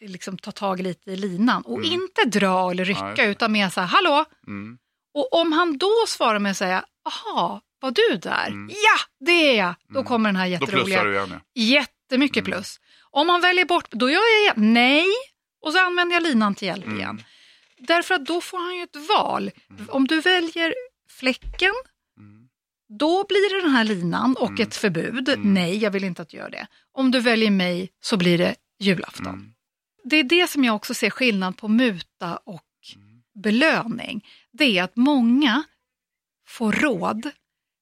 [0.00, 1.92] liksom ta tag lite i linan och Mm.
[1.92, 4.24] inte dra eller rycka Nej, utan mer så här, hallå?
[4.46, 4.78] Mm.
[5.14, 8.46] Och om han då svarar med att säga, aha, var du där?
[8.46, 8.68] Mm.
[8.74, 9.74] Ja, det är jag.
[9.88, 10.04] Då Mm.
[10.04, 10.84] kommer den här Då jätteroliga.
[10.84, 11.30] plussar du igen.
[11.52, 11.62] ja.
[11.62, 12.44] Jättemycket Mm.
[12.52, 12.80] plus.
[13.10, 15.06] Om han väljer bort, då gör jag nej.
[15.64, 16.96] Och så använder jag linan till hjälp Mm.
[16.98, 17.22] igen.
[17.78, 19.50] Därför att då får han ju ett val.
[19.88, 20.74] Om du väljer
[21.10, 21.74] fläcken.
[22.88, 24.62] Då blir det den här linan och Mm.
[24.62, 25.28] ett förbud.
[25.28, 25.54] Mm.
[25.54, 26.66] Nej, jag vill inte att du gör det.
[26.92, 29.26] Om du väljer mig så blir det julafton.
[29.26, 29.52] Mm.
[30.04, 32.62] Det är det som jag också ser skillnad på muta och
[32.96, 33.08] Mm.
[33.42, 34.26] belöning.
[34.52, 35.62] Det är att många
[36.48, 37.30] får råd,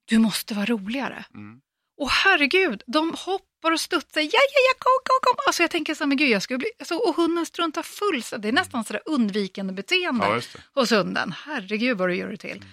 [0.04, 1.24] du måste vara roligare.
[1.34, 1.60] Mm.
[1.98, 5.44] Och herregud, de hoppar och studsar, ja, ja, ja, kom, kom, kom.
[5.46, 8.42] Alltså jag tänker så här, men gud, jag skulle bli, alltså, och hunden struntar fullständigt.
[8.42, 10.40] Det är nästan sådär undvikande beteende Ja,
[10.74, 11.32] hos hunden.
[11.32, 12.64] Herregud vad du gör det till.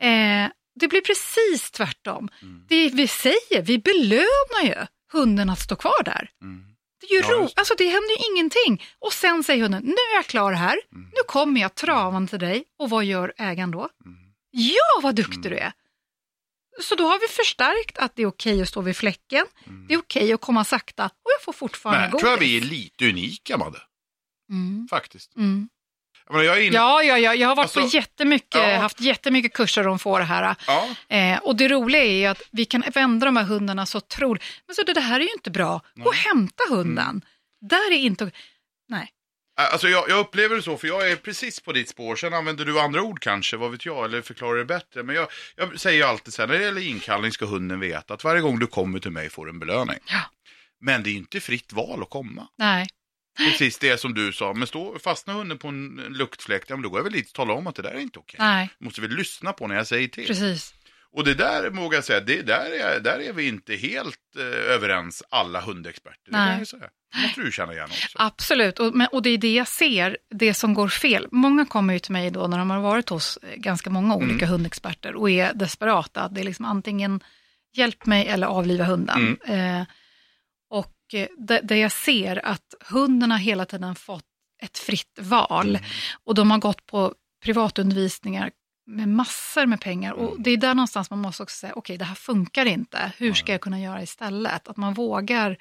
[0.00, 0.44] Eh,
[0.78, 2.28] det blir precis tvärtom.
[2.42, 2.64] Mm.
[2.68, 6.30] Det vi säger, vi belönar ju hunden att stå kvar där.
[6.42, 6.64] Mm.
[7.00, 8.84] Det, är ju Ja, ro, alltså det händer ju ingenting.
[8.98, 11.04] Och sen säger hunden, nu är jag klar här, Mm.
[11.08, 12.64] nu kommer jag travando till dig.
[12.78, 13.88] Och vad gör ägaren då?
[14.04, 14.18] Mm.
[14.50, 15.50] Ja, vad duktig Mm.
[15.50, 15.72] du är!
[16.80, 19.86] Så då har vi förstärkt att det är okej att stå vid fläcken, Mm.
[19.86, 22.20] det är okej att komma sakta och jag får fortfarande Men godis.
[22.20, 23.78] tror jag vi är lite unika, Madde.
[24.90, 25.36] Faktiskt.
[26.30, 26.30] Mm.
[26.30, 26.76] Jag, menar, jag är inne...
[26.76, 28.76] Ja, ja, ja, jag har varit Alltså, på jättemycket, ja.
[28.76, 30.56] haft jättemycket kurser om får det här.
[30.66, 30.88] Ja.
[31.16, 34.42] Eh, och det roliga är ju att vi kan vända de här hundarna så otroligt.
[34.66, 35.80] Men så det, det här är ju inte bra.
[35.94, 37.24] Gå och hämta hunden.
[37.60, 38.30] Där är inte...
[38.88, 39.12] Nej.
[39.60, 42.16] Alltså jag, jag upplever det så, för jag är precis på ditt spår.
[42.16, 45.02] Sen använder du andra ord kanske, vad vet jag, eller förklarar det bättre.
[45.02, 48.14] Men jag, jag säger ju alltid så här, när det gäller inkallning ska hunden veta
[48.14, 49.98] att varje gång du kommer till mig får du en belöning.
[50.06, 50.20] Ja.
[50.80, 52.48] Men det är inte fritt val att komma.
[52.58, 52.86] Nej.
[53.38, 56.88] Precis det som du sa, men stå, fastnar hunden på en luktfläkt, ja, men då
[56.88, 58.36] går jag väl dit och talar om att det där är inte okej.
[58.40, 60.26] Nej, Måste väl lyssna på när jag säger till.
[60.26, 60.74] precis.
[61.12, 64.74] Och det där vågar jag säga, det, där, är, där är vi inte helt eh,
[64.74, 66.18] överens alla hundexperter.
[66.30, 66.48] Det Nej.
[66.50, 66.88] kan jag säga.
[67.14, 68.18] Det måste du känna igen också.
[68.20, 71.26] Absolut, och, men, och det är det jag ser, det som går fel.
[71.32, 74.32] Många kommer ju till mig då när de har varit hos eh, ganska många olika
[74.44, 74.48] Mm.
[74.48, 76.28] hundexperter och är desperata.
[76.28, 77.20] Det är liksom antingen
[77.76, 79.36] hjälp mig eller avliva hunden.
[79.46, 79.80] Mm.
[79.80, 79.86] Eh,
[81.14, 81.28] eh,
[81.62, 84.24] det jag ser att hunden har hela tiden fått
[84.62, 85.68] ett fritt val.
[85.76, 85.82] Mm.
[86.24, 88.50] Och de har gått på privatundervisningar
[88.86, 90.12] med massor med pengar.
[90.12, 90.42] Och Mm.
[90.42, 93.12] det är där någonstans man måste också säga, okej det här funkar inte.
[93.18, 94.68] Hur ska jag kunna göra istället?
[94.68, 95.56] Att man vågar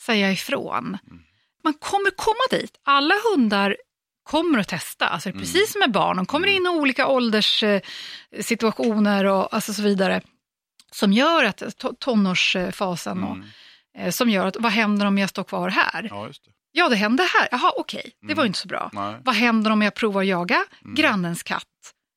[0.00, 0.98] säga ifrån.
[1.06, 1.22] Mm.
[1.64, 2.80] Man kommer komma dit.
[2.84, 3.76] Alla hundar
[4.22, 5.08] kommer att testa.
[5.08, 5.40] Alltså, Mm.
[5.40, 10.20] Precis som med barn, de kommer in i olika ålderssituationer och alltså så vidare.
[10.92, 13.42] Som gör att, to- tonårsfasen, och, Mm.
[13.42, 13.48] eh,
[14.10, 16.06] som gör att vad händer om jag står kvar här?
[16.10, 16.50] Ja, just det.
[16.72, 17.48] Ja, det hände här.
[17.50, 18.44] Jaha, okej, det var Mm.
[18.44, 18.90] ju inte så bra.
[18.92, 19.16] Nej.
[19.24, 20.94] Vad händer om jag provar jaga Mm.
[20.94, 21.64] grannens katt?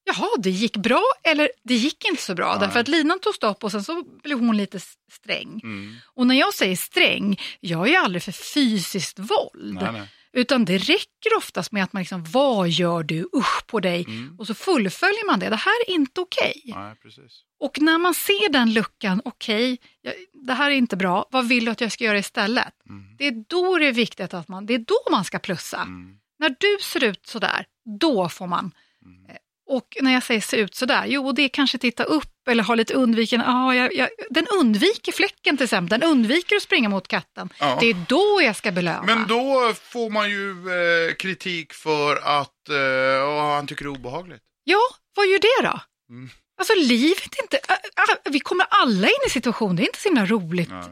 [0.03, 2.49] Jaha, det gick bra eller det gick inte så bra.
[2.51, 2.59] Nej.
[2.59, 4.79] Därför att linan tog stopp och sen så blev hon lite
[5.11, 5.59] sträng.
[5.63, 5.95] Mm.
[6.15, 9.77] Och när jag säger sträng, jag är aldrig för fysiskt våld.
[9.81, 10.01] Nej, nej.
[10.33, 14.05] Utan det räcker oftast med att man liksom, vad gör du, usch på dig.
[14.07, 14.35] Mm.
[14.39, 15.49] Och så fullföljer man det.
[15.49, 16.61] Det här är inte okej.
[17.01, 17.43] Precis.
[17.59, 21.65] Och när man ser den luckan, okej, jag- det här är inte bra, vad vill
[21.65, 22.73] du att jag ska göra istället?
[22.89, 23.15] Mm.
[23.17, 25.81] Det är då det är viktigt att man, det är då man ska plussa.
[25.81, 26.17] Mm.
[26.39, 27.65] När du ser ut sådär,
[27.99, 28.71] då får man.
[29.05, 29.25] Mm.
[29.29, 29.35] Eh,
[29.71, 32.75] Och när jag säger se ut sådär, jo det är kanske titta upp eller ha
[32.75, 33.41] lite undviken.
[33.41, 37.49] Ah, jag, jag, den undviker fläcken till exempel, den undviker att springa mot katten.
[37.59, 37.77] Ja.
[37.81, 39.03] Det är då jag ska belöna.
[39.03, 43.99] Men då får man ju eh, kritik för att eh, ja, han tycker det är
[43.99, 44.41] obehagligt.
[44.63, 44.79] Ja,
[45.15, 45.79] vad gör det då?
[46.09, 46.29] Mm.
[46.57, 50.25] Alltså livet inte, äh, vi kommer alla in i situationer, det är inte så himla
[50.25, 50.83] roligt Nej.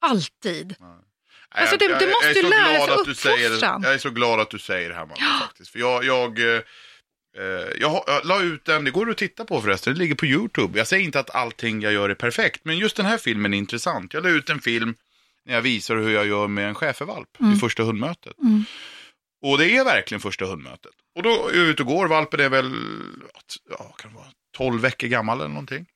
[0.00, 0.74] alltid.
[0.80, 0.90] Nej.
[1.48, 3.82] Alltså, det- jag- jag måste är ju så lära du säger, uppfostran.
[3.82, 5.70] Jag är så glad att du säger det här Madde, faktiskt.
[5.70, 6.60] För jag, jag, eh,
[7.80, 10.26] jag, har- jag la ut den, det går att titta på förresten, det ligger på
[10.26, 10.78] YouTube.
[10.78, 13.58] Jag säger inte att allting jag gör är perfekt, men just den här filmen är
[13.58, 14.14] intressant.
[14.14, 14.94] Jag la ut en film
[15.44, 18.38] när jag visar hur jag gör med en schäfervalp vid första hundmötet.
[18.38, 18.64] Mm.
[19.42, 20.92] Och det är verkligen första hundmötet.
[21.16, 22.72] Och då är jag ute och går, valpen är väl
[23.70, 25.86] ja, kan vara 12 veckor gammal eller någonting.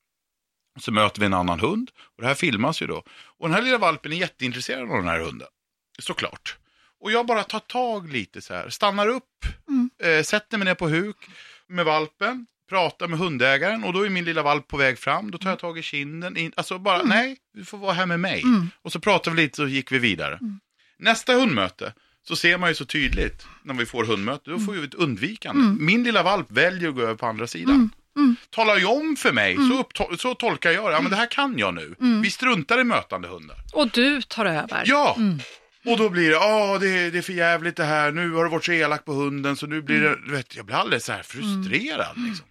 [0.79, 1.91] Så möter vi en annan hund.
[2.15, 3.03] Och det här filmas ju då.
[3.37, 5.47] Och den här lilla valpen är jätteintresserad av den här hunden.
[5.99, 6.57] Såklart.
[7.01, 9.23] Och jag bara tar tag lite så här, stannar upp,
[9.67, 9.89] Mm.
[10.03, 11.15] eh, sätter mig ner på huk
[11.67, 15.31] med valpen, pratar med hundägaren och då är min lilla valp på väg fram.
[15.31, 18.19] Då tar jag tag i kinden, in, alltså bara nej, du får vara här med
[18.19, 18.41] mig.
[18.41, 18.69] Mm.
[18.81, 20.39] Och så pratar vi lite och gick vi vidare.
[20.99, 21.93] Nästa hundmöte
[22.27, 25.83] så ser man ju så tydligt när vi får hundmöte, då får vi ett undvikande.
[25.83, 27.89] Min lilla valp väljer att gå över på andra sidan.
[28.15, 28.35] Mm.
[28.49, 30.91] Talar ju om för mig, så, uppto- så tolkar jag det.
[30.93, 31.95] Ja, men det här kan jag nu.
[32.23, 33.57] Vi struntar i mötande hundar.
[33.73, 34.83] Och du tar över.
[34.85, 35.17] Ja!
[35.83, 35.93] Mm.
[35.93, 38.49] Och då blir det, ja det, det är för jävligt det här, nu har du
[38.49, 41.11] varit så elak på hunden så nu blir det, du vet, jag blir alldeles så
[41.11, 42.45] här frustrerad liksom.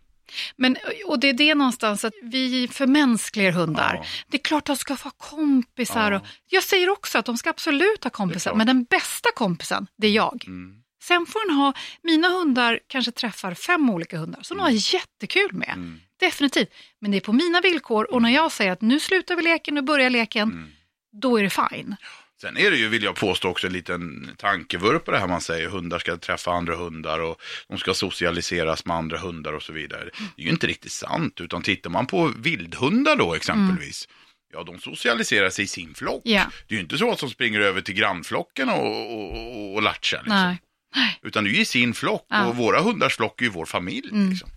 [0.57, 3.95] Men, och det är det någonstans att vi förmänskligar hundar.
[3.95, 4.05] Ja.
[4.29, 6.13] Det är klart att de ska få kompisar.
[6.13, 6.19] Ja.
[6.19, 10.07] Och, jag säger också att de ska absolut ha kompisar, men den bästa kompisen, det
[10.07, 10.45] är jag.
[10.47, 10.77] Mm.
[11.03, 15.53] Sen får den ha, mina hundar kanske träffar fem olika hundar som de har jättekul
[15.53, 15.73] med.
[15.75, 16.01] Mm.
[16.21, 16.69] Definitivt.
[17.01, 19.75] Men det är på mina villkor och när jag säger att nu slutar vi leken,
[19.75, 20.71] nu börjar leken, Mm.
[21.13, 21.97] då är det fine.
[22.41, 25.69] Sen är det ju, vill jag påstå, också en liten tankevurpa det här man säger.
[25.69, 30.05] Hundar ska träffa andra hundar och de ska socialiseras med andra hundar och så vidare.
[30.37, 34.09] Det är ju inte riktigt sant, utan tittar man på vildhundar då exempelvis.
[34.53, 36.23] Ja, de socialiserar sig i sin flock.
[36.25, 36.45] Ja.
[36.69, 39.83] Det är ju inte så att de springer över till grannflocken och, och, och, och
[39.83, 40.19] latchar.
[40.19, 40.37] Liksom.
[40.37, 40.59] Nej.
[41.23, 42.47] Utan det är ju i sin flock Ja.
[42.47, 44.09] och våra hundars flock är ju vår familj.
[44.13, 44.31] Mm.
[44.31, 44.51] Liksom.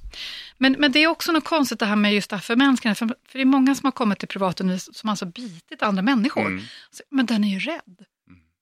[0.58, 2.95] Men, men det är också något konstigt det här med just det här förmänskande.
[2.95, 6.45] För, för det är många som har kommit till privatundervisning som alltså bitit andra människor.
[6.45, 6.63] Mm.
[6.91, 8.06] Så, men den är ju rädd.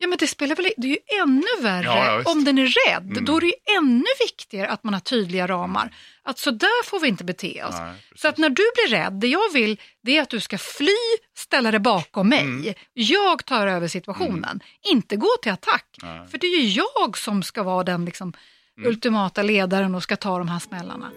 [0.01, 2.89] Ja men det spelar väl Det är ju ännu värre Ja, ja, om den är
[2.89, 3.11] rädd.
[3.11, 3.25] Mm.
[3.25, 5.95] Då är det ju ännu viktigare att man har tydliga ramar.
[6.23, 7.75] Att så där får vi inte bete oss.
[7.79, 10.57] Nej, så att när du blir rädd, det jag vill det är att du ska
[10.57, 10.97] fly,
[11.37, 12.43] ställa dig bakom mig.
[12.43, 12.73] Mm.
[12.93, 14.59] Jag tar över situationen.
[14.91, 15.97] Inte gå till attack.
[16.03, 16.27] Nej.
[16.27, 18.33] För det är ju jag som ska vara den liksom,
[18.81, 18.89] Mm.
[18.89, 21.11] ultimata ledaren och ska ta de här smällarna.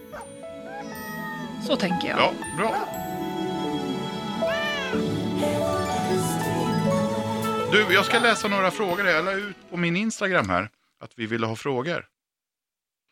[1.66, 2.18] Så tänker jag.
[2.18, 2.88] Ja, bra.
[7.72, 9.07] Du, jag ska läsa några frågor.
[9.07, 10.68] Jag la ut på min Instagram här
[11.00, 12.07] att vi ville ha frågor.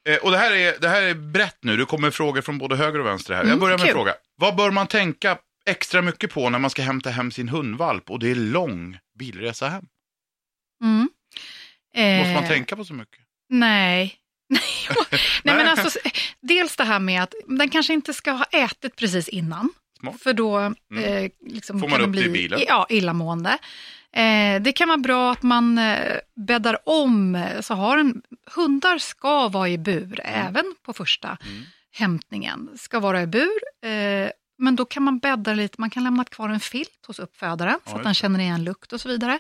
[0.09, 1.77] Eh, och det här, är, det här är brett nu.
[1.77, 3.41] Det kommer frågor från både höger och vänster här.
[3.41, 4.15] jag Mm, börjar med en fråga.
[4.37, 8.19] Vad bör man tänka extra mycket på när man ska hämta hem sin hundvalp och
[8.19, 9.85] det är lång bilresa hem?
[10.85, 11.09] Mm.
[12.19, 13.19] Måste man Eh, tänka på så mycket?
[13.49, 14.15] Nej.
[15.45, 15.99] Nej, men alltså,
[16.41, 19.69] dels det här med att den kanske inte ska ha ätit precis innan.
[20.01, 20.21] Smart.
[20.23, 22.61] För då eh, liksom Får kan man den upp det i bli bilen?
[22.69, 23.59] Ja, illamående.
[24.13, 27.35] Eh, det kan vara bra att man eh, bäddar om.
[27.35, 28.23] eh, Så har en,
[28.55, 31.63] hundar ska vara i bur, även på första Mm.
[31.93, 32.69] hämtningen.
[32.77, 33.61] Ska vara i bur.
[33.85, 37.79] Eh, men då kan man bädda lite, man kan lämna kvar en filt hos uppfödaren
[37.85, 39.39] Ja, så att den känner igen lukt och så vidare.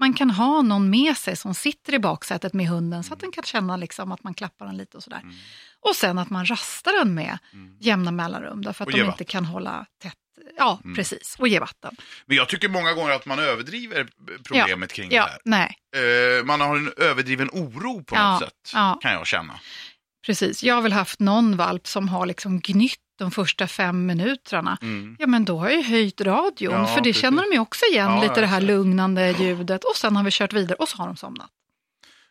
[0.00, 3.32] Man kan ha någon med sig som sitter i baksätet med hunden så att den
[3.32, 5.20] kan känna liksom att man klappar den lite och sådär.
[5.22, 5.34] Mm.
[5.80, 7.76] Och sen att man rastar den med Mm.
[7.80, 9.26] jämna mellanrum därför att Och de inte vatten.
[9.26, 10.14] kan hålla tätt.
[10.58, 10.96] Ja, Mm.
[10.96, 11.36] precis.
[11.38, 11.96] Och ge vatten.
[12.26, 14.08] Men jag tycker många gånger att man överdriver
[14.44, 15.38] problemet kring det Ja, här.
[15.44, 18.98] nej, Eh, man har en överdriven oro på Ja, något sätt, ja.
[19.02, 19.60] kan jag känna.
[20.26, 20.62] precis.
[20.62, 24.78] Jag har väl haft någon valp som har liksom gnytt de första fem minuterna.
[24.82, 25.16] Mm.
[25.18, 27.22] Ja, men då har jag ju höjt radion, Ja, för det precis.
[27.22, 29.84] känner de ju också igen, Ja, lite det här lugnande ljudet.
[29.84, 31.50] Och sen har vi kört vidare och så har de somnat.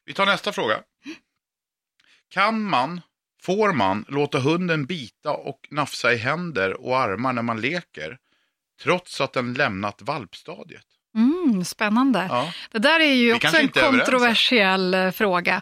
[0.06, 0.80] Vi tar nästa fråga.
[2.30, 3.02] Kan man,
[3.42, 8.18] får man, låta hunden bita och nafsa i händer och armar när man leker,
[8.84, 10.86] trots att den lämnat valpstadiet?
[11.16, 12.28] Mm, spännande.
[12.30, 12.54] Ja.
[12.72, 15.62] Det där är ju Vi också en kontroversiell eh, fråga.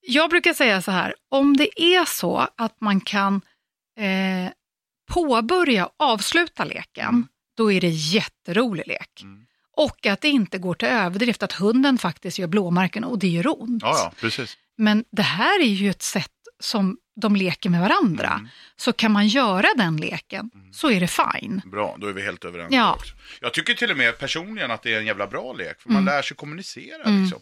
[0.00, 3.40] Jag brukar säga så här, om det är så att man kan
[3.98, 4.50] eh,
[5.12, 7.28] påbörja och avsluta leken, Mm.
[7.56, 9.20] då är det jätterolig lek.
[9.22, 9.46] Mm.
[9.76, 13.62] Och att det inte går till överdrift, att hunden faktiskt gör blåmärken och det gör
[13.62, 13.82] ont.
[13.82, 14.56] ja, ja, precis.
[14.76, 18.28] Men det här är ju ett sätt som de leker med varandra.
[18.28, 18.48] Mm.
[18.76, 21.62] Så kan man göra den leken, så är det fine.
[21.66, 22.68] Bra, då är vi helt överens.
[22.72, 22.98] Ja.
[23.40, 26.02] Jag tycker till och med personligen att det är en jävla bra lek, för man
[26.02, 26.14] Mm.
[26.14, 26.96] lär sig kommunicera.
[26.96, 27.40] Liksom.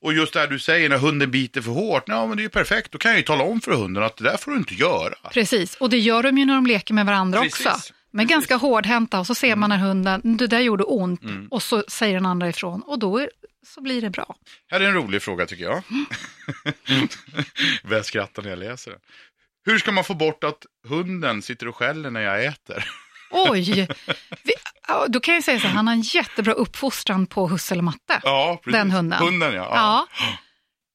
[0.00, 2.44] Och just det här du säger, när hunden biter för hårt, ja men det är
[2.44, 4.56] ju perfekt, då kan jag ju tala om för hunden att det där får du
[4.56, 5.14] inte göra.
[5.32, 7.92] Precis, och det gör de ju när de leker med varandra Precis, också.
[8.16, 8.34] Men precis.
[8.36, 11.48] ganska hårdhänta och så ser man när hunden, det där gjorde ont Mm.
[11.50, 13.30] och så säger den andra ifrån och då är,
[13.74, 14.34] så blir det bra.
[14.70, 15.82] Här är en rolig fråga tycker jag.
[17.88, 19.00] Börjar skratta när jag läser den.
[19.64, 22.84] Hur ska man få bort att hunden sitter och skäller när jag äter?
[23.30, 23.72] Oj!
[24.44, 24.52] Vi,
[24.88, 27.82] ja, då kan jag säga så här, han har en jättebra uppfostran på husse eller
[27.82, 28.20] matte.
[28.22, 28.72] Ja, precis.
[28.78, 29.18] Den hunden.
[29.18, 29.68] Hunden ja.
[29.74, 30.06] Ja.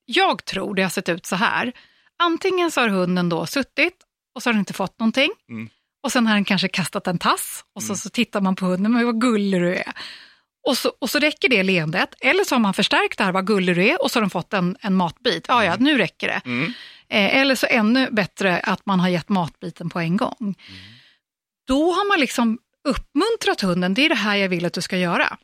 [0.05, 1.71] Jag tror det har sett ut så här.
[2.23, 3.93] Antingen så har hunden då suttit
[4.36, 5.31] och så har den inte fått någonting.
[5.49, 5.69] Mm.
[6.04, 8.92] Och sen har den kanske kastat en tass och så, så tittar man på hunden,
[8.94, 9.94] men vad gullig du är.
[10.68, 12.16] Och så, och så räcker det leendet.
[12.20, 14.30] Eller så har man förstärkt det här, vad gullig du är, och så har den
[14.30, 15.46] fått en, en matbit.
[15.48, 16.42] Ja, ja, nu räcker det.
[16.46, 16.74] Mm.
[17.10, 20.56] Eh, eller så ännu bättre att man har gett matbiten på en gång.
[21.68, 24.98] Då har man liksom uppmuntrat hunden, det är det här jag vill att du ska
[24.98, 25.38] göra.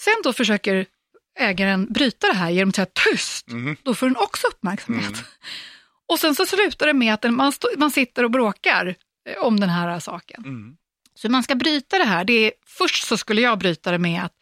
[0.00, 0.86] Sen då försöker
[1.38, 3.48] ägaren bryta det här genom att säga tyst.
[3.48, 3.76] Mhm.
[3.82, 5.08] Då får den också uppmärksamhet.
[5.08, 5.24] Mm.
[6.08, 8.94] Och sen så slutar det med att man, stå, man sitter och bråkar
[9.40, 10.44] om den här saken.
[10.44, 10.76] Mm.
[11.14, 12.24] Så man ska bryta det här.
[12.24, 14.32] Det är, först så skulle jag bryta det med att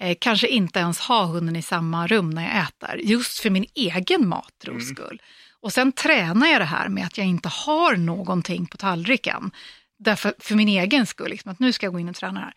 [0.00, 3.00] eh, kanske inte ens ha hunden i samma rum när jag äter.
[3.04, 4.94] Just för min egen matros Mm.
[4.94, 5.22] skull.
[5.60, 9.50] Och sen tränar jag det här med att jag inte har någonting på tallriken.
[9.98, 12.52] Därför, för min egen skull, liksom, att nu ska jag gå in och träna här.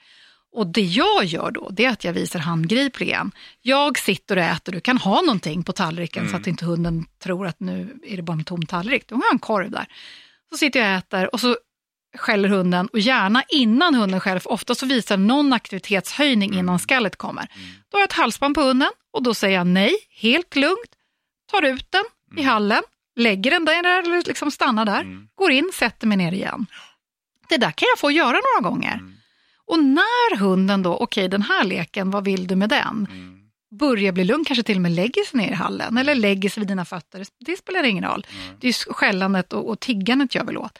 [0.52, 3.32] Och det jag gör då, det är att jag visar handgripligen.
[3.62, 7.48] Jag sitter och äter, du kan ha någonting på tallriken så att inte hunden tror
[7.48, 9.04] att nu är det bara en tom tallrik.
[9.08, 9.86] Du har en korv där.
[10.52, 11.58] Så sitter jag och äter och så
[12.18, 16.60] skäller hunden och gärna innan hunden skäller, för ofta så visar någon aktivitetshöjning Mm.
[16.60, 17.48] innan skallet kommer.
[17.90, 19.92] Då har jag ett halsband på hunden och då säger jag nej,
[20.22, 20.92] helt lugnt,
[21.52, 22.04] tar ut den
[22.38, 22.82] i hallen,
[23.16, 25.28] lägger den där eller liksom stannar där, Mm.
[25.36, 26.66] går in, sätter mig ner igen.
[27.50, 28.94] Det där kan jag få göra några gånger.
[28.94, 29.14] Mm.
[29.66, 33.08] Och när hunden då, okej den här leken, vad vill du med den?
[33.12, 33.36] Mm.
[33.80, 36.62] Börjar bli lugn, kanske till och med lägger sig ner i hallen eller lägger sig
[36.62, 38.26] vid dina fötter, det spelar ingen roll.
[38.32, 38.56] Mm.
[38.60, 40.80] Det är skällandet och, och tiggandet jag vill åt.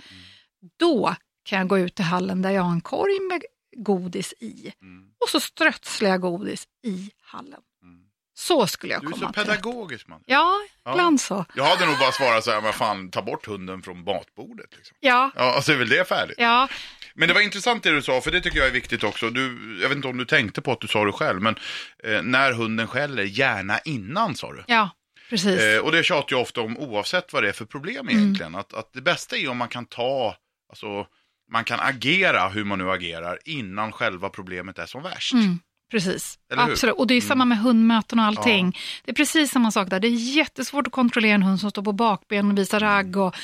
[0.80, 3.42] Då kan jag gå ut till hallen där jag har en korg med
[3.78, 5.04] godis i Mm.
[5.24, 7.60] och så strötslar jag godis i hallen.
[7.84, 8.00] Mm.
[8.40, 9.44] Så skulle jag Du är komma så till.
[9.46, 10.22] pedagogisk man.
[10.26, 10.92] Ja, Ja.
[10.92, 11.46] ibland så.
[11.56, 14.76] Jag hade nog bara svarat så här, men fan ta bort hunden från matbordet.
[14.78, 14.98] Liksom.
[15.00, 16.36] Ja, Ja, så är väl det färdigt.
[16.40, 16.68] ja,
[17.16, 19.30] Men det var intressant det du sa, för det tycker jag är viktigt också.
[19.30, 21.56] Du, jag vet inte om du tänkte på att du sa det själv, men
[22.04, 24.64] eh, när hunden skäller, gärna innan sa du.
[24.68, 24.90] ja,
[25.30, 25.60] precis.
[25.62, 28.20] Eh, och det tjatar jag ofta om oavsett vad det är för problem Mm.
[28.20, 28.56] egentligen.
[28.56, 30.36] Att, att det bästa är om man kan ta,
[30.70, 31.08] alltså
[31.52, 35.34] man kan agera hur man nu agerar innan själva problemet är som värst.
[35.34, 35.60] Mm,
[35.92, 36.40] precis?
[36.54, 36.72] Mm.
[36.72, 36.96] absolut.
[36.96, 38.78] Och det är samma med hundmöten och allting.
[39.06, 40.00] Det är precis samma sak där.
[40.00, 43.36] Det är jättesvårt att kontrollera en hund som står på bakben och visar ragg och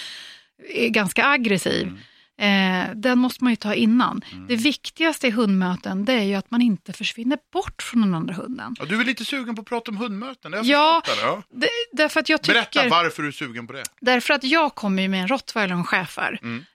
[0.74, 1.88] är ganska aggressiv.
[1.88, 2.00] Mm.
[2.38, 4.22] Eh, den måste man ju ta innan.
[4.48, 8.34] Det viktigaste i hundmöten det är ju att man inte försvinner bort från den andra
[8.34, 8.76] hunden.
[8.80, 11.44] Ja, du är lite sugen på att prata om hundmöten, Ja, jag det, ja.
[11.50, 12.54] Det, därför att jag tycker...
[12.54, 13.84] Berätta varför du är sugen på det.
[14.02, 16.66] Därför att jag kommer ju med en rottweiler och en schäfer Mm.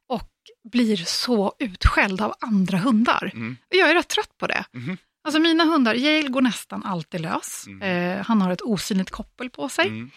[0.72, 3.30] Blir så utskälld av andra hundar.
[3.34, 3.56] Mm.
[3.68, 4.64] Jag är rätt trött på det.
[4.72, 4.96] Mhm.
[5.24, 7.64] Alltså mina hundar, Yale går nästan alltid lös.
[7.66, 7.82] Mm.
[8.18, 9.86] Eh, han har ett osynligt koppel på sig.
[9.88, 10.10] Mm.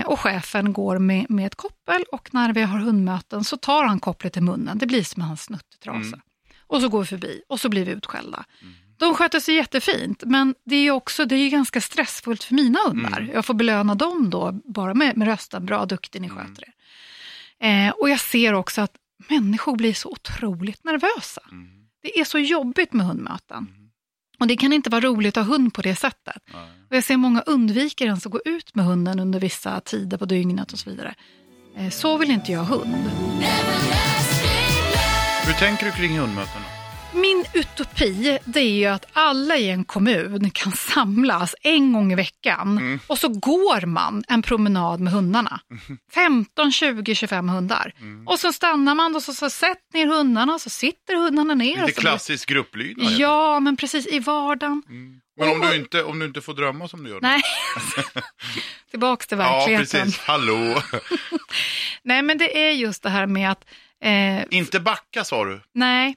[0.00, 3.84] Eh, och chefen går med, med ett koppel och när vi har hundmöten så tar
[3.84, 4.78] han kopplet i munnen.
[4.78, 5.98] Det blir som hans snuttetrasa.
[5.98, 6.20] Mm.
[6.66, 8.44] Och så går vi förbi och så blir vi utskällda.
[8.98, 13.20] De sköter sig jättefint, men det är också det är ganska stressfullt för mina hundar.
[13.20, 13.34] Mm.
[13.34, 15.66] Jag får belöna dem då bara med, med rösten.
[15.66, 16.38] Bra, duktig, ni Mm.
[16.46, 16.72] sköter er.
[17.86, 18.92] Eh, och jag ser också att
[19.28, 21.40] människor blir så otroligt nervösa.
[21.50, 21.68] Mm.
[22.02, 23.58] Det är så jobbigt med hundmöten.
[23.58, 23.90] Mm.
[24.38, 26.42] Och det kan inte vara roligt att ha hund på det sättet.
[26.52, 26.62] Nej.
[26.90, 30.24] Och jag ser många undviker ens att gå ut med hunden under vissa tider på
[30.24, 31.14] dygnet och så vidare.
[31.76, 33.10] Eh, Så vill inte jag ha hund.
[35.46, 36.62] Hur tänker du kring hundmöten?
[37.14, 42.14] Min utopi det är ju att alla i en kommun kan samlas en gång i
[42.14, 43.00] veckan Mm.
[43.06, 45.60] och så går man en promenad med hundarna.
[46.14, 47.92] 15, 20, 25 hundar.
[48.00, 48.28] Mm.
[48.28, 51.70] Och så stannar man och så, så sätter ner hundarna så sitter hundarna ner.
[51.70, 53.12] Lite blir- klassisk grupplydnad.
[53.12, 54.82] Ja, men precis i vardagen.
[54.88, 55.20] Mm.
[55.36, 57.28] Men om du, inte, om du inte får drömma som du gör nu?
[57.28, 57.42] Nej,
[58.90, 59.86] tillbaks till Ja, verkligheten.
[60.04, 60.20] precis.
[60.20, 60.82] Hallå.
[62.02, 63.64] Nej, men det är just det här med att
[64.04, 65.60] eh, inte backa sa du.
[65.74, 66.14] Nej,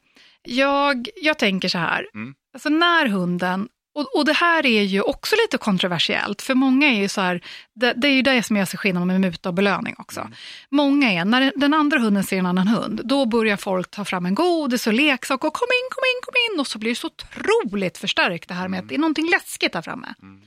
[0.47, 2.07] jag, jag tänker så här.
[2.13, 2.33] Mm.
[2.53, 7.01] Alltså när hunden, och, och det här är ju också lite kontroversiellt, för många är
[7.01, 7.41] ju så här,
[7.75, 10.19] det, det är ju det som jag ser skillnad med muta och belöning också.
[10.19, 10.33] Mm.
[10.71, 14.25] Många är, när den andra hunden ser en annan hund, då börjar folk ta fram
[14.25, 16.95] en godis och leksak och kom in, kom in, kom in och så blir det
[16.95, 20.13] så otroligt förstärkt det här med att det är någonting läskigt där framme.
[20.21, 20.41] Mm.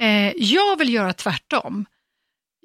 [0.00, 1.86] Eh, jag vill göra tvärtom.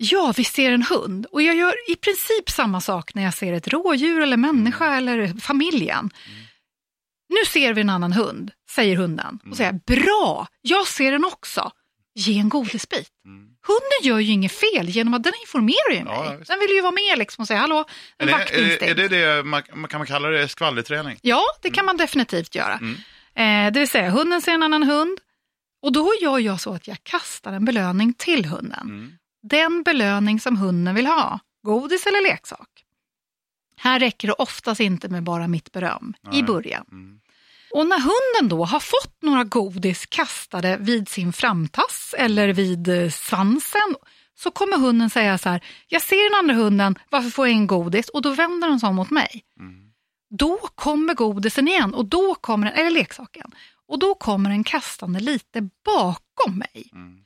[0.01, 3.53] Ja, vi ser en hund och jag gör i princip samma sak när jag ser
[3.53, 4.97] ett rådjur eller människa Mm.
[4.97, 6.09] eller familjen.
[7.29, 9.39] Nu ser vi en annan hund, säger hunden.
[9.51, 11.71] Och säger bra, jag ser den också.
[12.15, 13.09] Ge en godisbit.
[13.25, 13.39] Mm.
[13.67, 16.13] Hunden gör ju inget fel genom att den informerar ju mig.
[16.13, 16.51] Ja, visst.
[16.51, 17.85] den vill ju vara med liksom och säga hallå,
[18.17, 18.79] en är, vaktinstinkt.
[18.79, 21.17] det- är det det man, kan man kalla det skvallerträning?
[21.21, 22.73] Ja, det kan man definitivt göra.
[22.81, 22.95] Mm.
[23.67, 25.17] Eh, det vill säga, hunden ser en annan hund
[25.81, 28.81] och då gör jag så att jag kastar en belöning till hunden.
[28.81, 29.11] Mm.
[29.43, 32.69] Den belöning som hunden vill ha, godis eller leksak.
[33.79, 36.39] Här räcker det oftast inte med bara mitt beröm Nej.
[36.39, 36.85] i början.
[36.91, 37.19] Mm.
[37.71, 43.09] Och när hunden då har fått några godis kastade vid sin framtass eller vid eh,
[43.09, 43.95] svansen
[44.35, 47.67] så kommer hunden säga så här, jag ser den andra hunden, varför får jag ingen
[47.67, 48.09] godis?
[48.09, 49.43] Och då vänder den sig om mot mig.
[49.59, 49.91] Mm.
[50.29, 53.51] Då kommer godisen igen och då kommer den, eller leksaken,
[53.87, 56.89] och då kommer den kastande lite bakom mig.
[56.93, 57.17] Mm.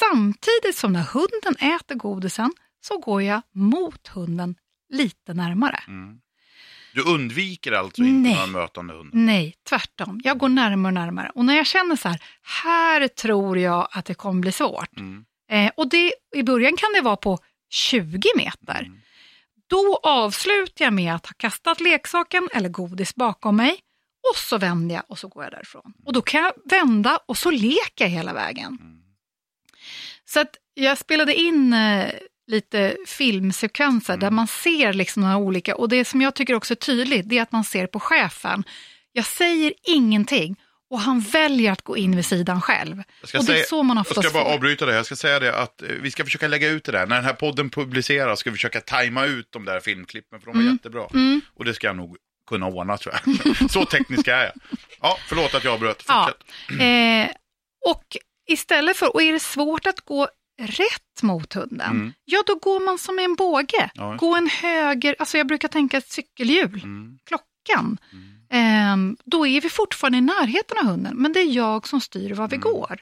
[0.00, 4.54] Samtidigt som när hunden äter godisen så går jag mot hunden
[4.92, 5.80] lite närmare.
[5.88, 6.18] Mm.
[6.94, 8.34] Du undviker alltså inte Nej.
[8.34, 9.18] några mötande hundar?
[9.18, 10.20] Nej, tvärtom.
[10.24, 11.30] Jag går närmare och närmare.
[11.34, 12.22] Och när jag känner så här,
[12.64, 14.96] här tror jag att det kommer bli svårt.
[14.96, 15.24] Mm.
[15.50, 17.38] Eh, och det, i början kan det vara på
[17.70, 18.82] 20 meter.
[18.82, 19.00] Mm.
[19.66, 23.80] Då avslutar jag med att ha kastat leksaken eller godis bakom mig
[24.30, 25.92] och så vänder jag och så går jag därifrån.
[26.04, 28.78] Och då kan jag vända och så leker jag hela vägen.
[28.80, 29.02] Mm.
[30.24, 32.10] Så att jag spelade in eh,
[32.52, 36.76] lite filmsekvenser där man ser liksom några olika, och det som jag tycker också är
[36.76, 38.64] tydligt, det är att man ser på chefen.
[39.12, 40.56] Jag säger ingenting
[40.90, 43.02] och han väljer att gå in vid sidan själv.
[43.32, 44.52] Jag Och det är säga- så man Jag oftast ska bara får.
[44.54, 44.94] avbryta det.
[44.94, 47.06] Jag ska säga det att eh, vi ska försöka lägga ut det där.
[47.06, 50.66] När den här podden publiceras ska vi försöka tajma ut de där filmklippen för de
[50.68, 51.06] är jättebra.
[51.14, 51.40] Mm.
[51.54, 52.16] Och det ska jag nog
[52.48, 53.70] kunna ordna tror jag.
[53.70, 54.52] så teknisk är jag.
[55.00, 56.04] Ja, förlåt att jag avbröt.
[56.08, 56.30] Ja.
[56.68, 56.80] Fortsätt.
[56.80, 57.36] Eh,
[57.90, 58.04] och
[58.50, 60.28] istället för, och är det svårt att gå
[60.66, 62.12] rätt mot hunden, Mm.
[62.24, 63.90] ja då går man som i en båge.
[63.94, 67.18] Ja, Gå en höger, alltså jag brukar tänka ett cykelhjul, Mm.
[67.24, 67.98] klockan.
[68.12, 68.28] Mm.
[68.50, 72.34] Ehm, då är vi fortfarande i närheten av hunden, men det är jag som styr
[72.34, 72.72] var vi Mm.
[72.72, 73.00] går.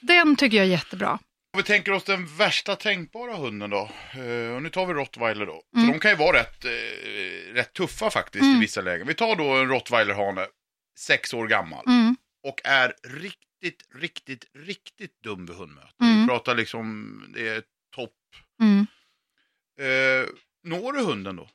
[0.00, 1.10] Den tycker jag är jättebra.
[1.54, 3.90] Om vi tänker oss den värsta tänkbara hunden då.
[4.12, 5.62] Eh, och nu tar vi rottweiler då.
[5.76, 5.86] Mm.
[5.86, 8.60] För de kan ju vara rätt, eh, rätt tuffa faktiskt i Mm.
[8.60, 9.06] vissa lägen.
[9.06, 10.46] Vi tar då en rottweilerhane,
[10.98, 11.84] sex år gammal.
[11.86, 11.97] Mm.
[12.48, 15.88] Och är riktigt, riktigt, riktigt dum vid hundmöte.
[16.02, 16.20] Mm.
[16.20, 17.62] Vi pratar liksom, det är
[17.96, 18.10] topp.
[18.62, 18.86] Mm.
[19.80, 20.28] Eh,
[20.64, 21.48] når du hunden då?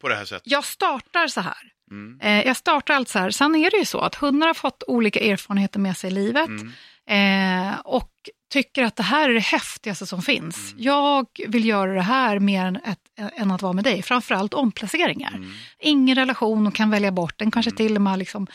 [0.00, 0.52] På det här sättet?
[0.52, 1.72] Jag startar så här.
[1.90, 2.20] Mm.
[2.20, 3.30] Eh, jag startar allt så här.
[3.30, 6.48] Sen är det ju så att hundar har fått olika erfarenheter med sig i livet.
[6.48, 6.72] Mm.
[7.06, 8.10] Eh, och
[8.52, 10.72] tycker att det här är det häftigaste som finns.
[10.72, 10.82] Mm.
[10.84, 13.00] Jag vill göra det här mer än, ett,
[13.36, 14.02] än att vara med dig.
[14.02, 15.34] Framförallt omplaceringar.
[15.34, 15.50] Mm.
[15.78, 17.50] Ingen relation och kan välja bort den.
[17.50, 17.76] Kanske Mm.
[17.76, 18.46] till och med liksom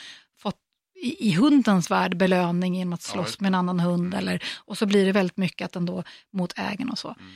[1.01, 4.13] i, i hundens värld belöning genom att Ja, slåss just med en annan hund.
[4.13, 4.19] Mm.
[4.19, 7.15] Eller, och så blir det väldigt mycket att den då mot ägaren och så.
[7.19, 7.31] Mm.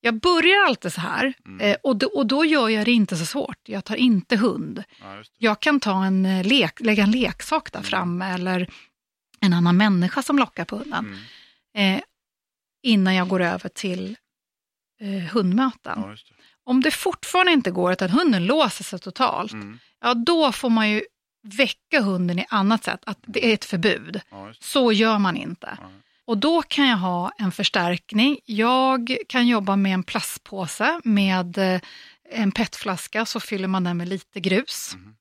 [0.00, 1.60] Jag börjar alltid så här Mm.
[1.60, 3.58] eh, och, då, och då gör jag det inte så svårt.
[3.68, 4.84] Jag tar inte hund.
[5.00, 5.22] Ja.
[5.38, 7.88] Jag kan ta en eh, lek, lägga en leksak där Mm.
[7.90, 8.70] framme eller
[9.40, 11.18] en annan människa som lockar på hunden.
[11.74, 11.96] Mm.
[11.96, 12.02] Eh,
[12.82, 14.16] innan jag går över till
[15.00, 15.98] eh, hundmöten.
[16.02, 16.16] Ja, det.
[16.64, 19.78] Om det fortfarande inte går att hunden låser sig totalt, Mm.
[20.00, 21.02] ja då får man ju
[21.54, 24.20] väcka hunden i annat sätt, att det är ett förbud.
[24.30, 24.52] Ja.
[24.60, 25.78] Så gör man inte.
[25.80, 25.90] Ja.
[26.24, 28.38] Och då kan jag ha en förstärkning.
[28.44, 31.80] Jag kan jobba med en plastpåse med eh,
[32.30, 34.94] en petflaska, så fyller man den med lite grus.
[34.94, 35.16] Mhm.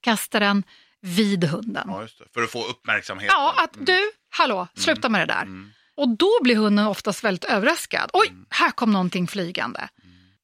[0.00, 0.64] Kastar den
[1.00, 1.84] vid hunden.
[1.86, 2.06] ja.
[2.34, 3.30] För att få uppmärksamhet.
[3.32, 3.98] Ja, att du,
[4.30, 5.42] hallå, sluta med det där.
[5.42, 5.70] Mm.
[5.94, 8.10] Och då blir hunden oftast väldigt överraskad.
[8.12, 9.88] Oj, här kom någonting flygande.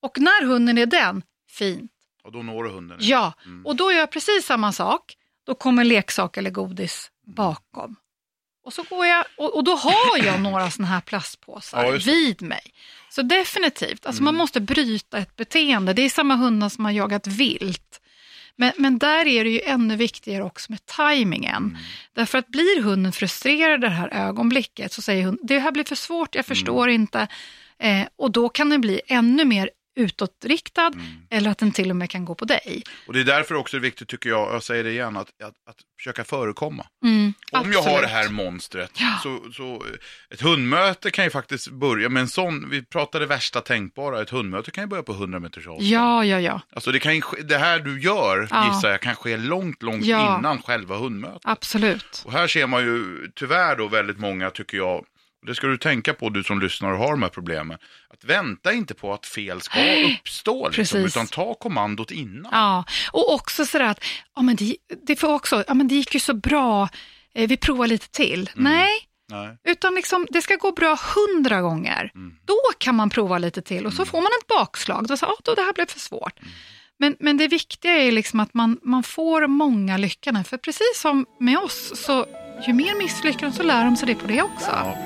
[0.01, 1.91] Och när hunden är den, fint.
[2.25, 2.97] Och då når du hunden.
[3.01, 3.67] Ja, Mm.
[3.67, 5.15] och då gör jag precis samma sak.
[5.47, 7.97] Då kommer leksak eller godis bakom.
[8.65, 11.99] Och, så går jag, och, och då har jag några såna här plastpåsar Ja, det.
[11.99, 12.63] vid mig.
[13.11, 14.25] Så definitivt, alltså Mm.
[14.25, 15.93] man måste bryta ett beteende.
[15.93, 18.01] Det är samma hundar som har jagat vilt.
[18.57, 21.57] Men, men där är det ju ännu viktigare också med tajmingen.
[21.57, 21.77] Mm.
[22.13, 25.85] Därför att blir hunden frustrerad i det här ögonblicket så säger hon, det här blir
[25.85, 26.95] för svårt, jag förstår Mm.
[27.03, 27.29] inte.
[27.79, 31.07] Eh, och då kan den bli ännu mer utåtriktad Mm.
[31.31, 32.83] eller att den till och med kan gå på dig.
[33.07, 35.77] Och det är därför också viktigt tycker jag, jag säger det igen, att, att, att
[35.99, 36.87] försöka förekomma.
[37.05, 39.19] Mm, Om jag har det här monstret, Ja.
[39.23, 39.85] så, så
[40.31, 44.71] ett hundmöte kan ju faktiskt börja med en sån, vi pratade värsta tänkbara, ett hundmöte
[44.71, 45.89] kan ju börja på 100 meters avstånd.
[45.89, 48.75] Ja, ja, ja, Alltså det, kan ske- det här du gör, Ja.
[48.75, 50.39] gissar jag, kan ske långt, långt Ja.
[50.39, 51.41] innan själva hundmötet.
[51.45, 52.23] absolut.
[52.27, 55.05] Och här ser man ju tyvärr då väldigt många, tycker jag,
[55.47, 57.79] det ska du tänka på du som lyssnar och har de här problemen,
[58.09, 59.81] att vänta inte på att fel ska
[60.21, 62.51] uppstå, liksom, utan ta kommandot innan.
[62.53, 64.05] Ja, och också sådär att
[64.37, 64.77] ja, men det,
[65.07, 66.89] det, får också, ja, men det gick ju så bra,
[67.35, 68.51] eh, vi provar lite till.
[68.55, 68.73] Mm.
[68.73, 68.91] Nej,
[69.31, 69.57] Nej.
[69.65, 72.11] utan liksom, det ska gå bra hundra gånger.
[72.15, 72.37] Mm.
[72.45, 75.07] Då kan man prova lite till och så får man ett bakslag.
[75.07, 76.41] Då säger oh, då det här blev för svårt.
[76.41, 76.53] Mm.
[76.99, 80.45] Men, men det viktiga är liksom att man, man får många lyckanden.
[80.45, 82.27] För precis som med oss, så
[82.67, 84.71] ju mer misslyckanden så lär de sig det på det också.
[84.71, 84.97] Ja,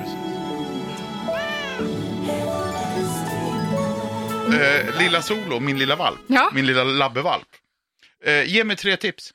[4.53, 6.49] Eh, lilla Solo, min lilla valp, Ja.
[6.53, 7.47] min lilla labbevalp.
[8.25, 9.33] Eh, ge mig tre tips.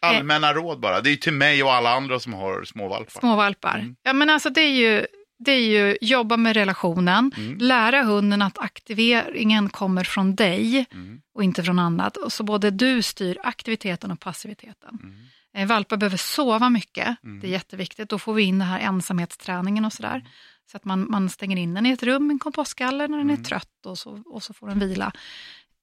[0.00, 1.00] Allmänna råd bara.
[1.00, 3.20] Det är ju till mig och alla andra som har små valpar.
[3.20, 3.78] Små valpar.
[3.78, 3.96] Mm.
[4.02, 5.06] Ja, men alltså det är ju,
[5.38, 7.58] det är ju jobba med relationen, Mm.
[7.58, 11.20] lära hunden att aktiveringen kommer från dig Mm.
[11.34, 12.16] och inte från annat.
[12.16, 14.98] Och så både du styr aktiviteten och passiviteten.
[15.02, 15.16] Mm.
[15.56, 17.40] Eh, Valpar behöver sova mycket, Mm.
[17.40, 18.08] det är jätteviktigt.
[18.10, 20.22] Då får vi in den här ensamhetsträningen och sådär.
[20.70, 23.40] Så att man, man stänger in den i ett rum, en kompostgaller när den Mm.
[23.40, 25.12] är trött och så, och så får den vila.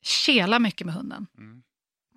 [0.01, 1.27] Kela mycket med hunden.
[1.37, 1.63] Mm.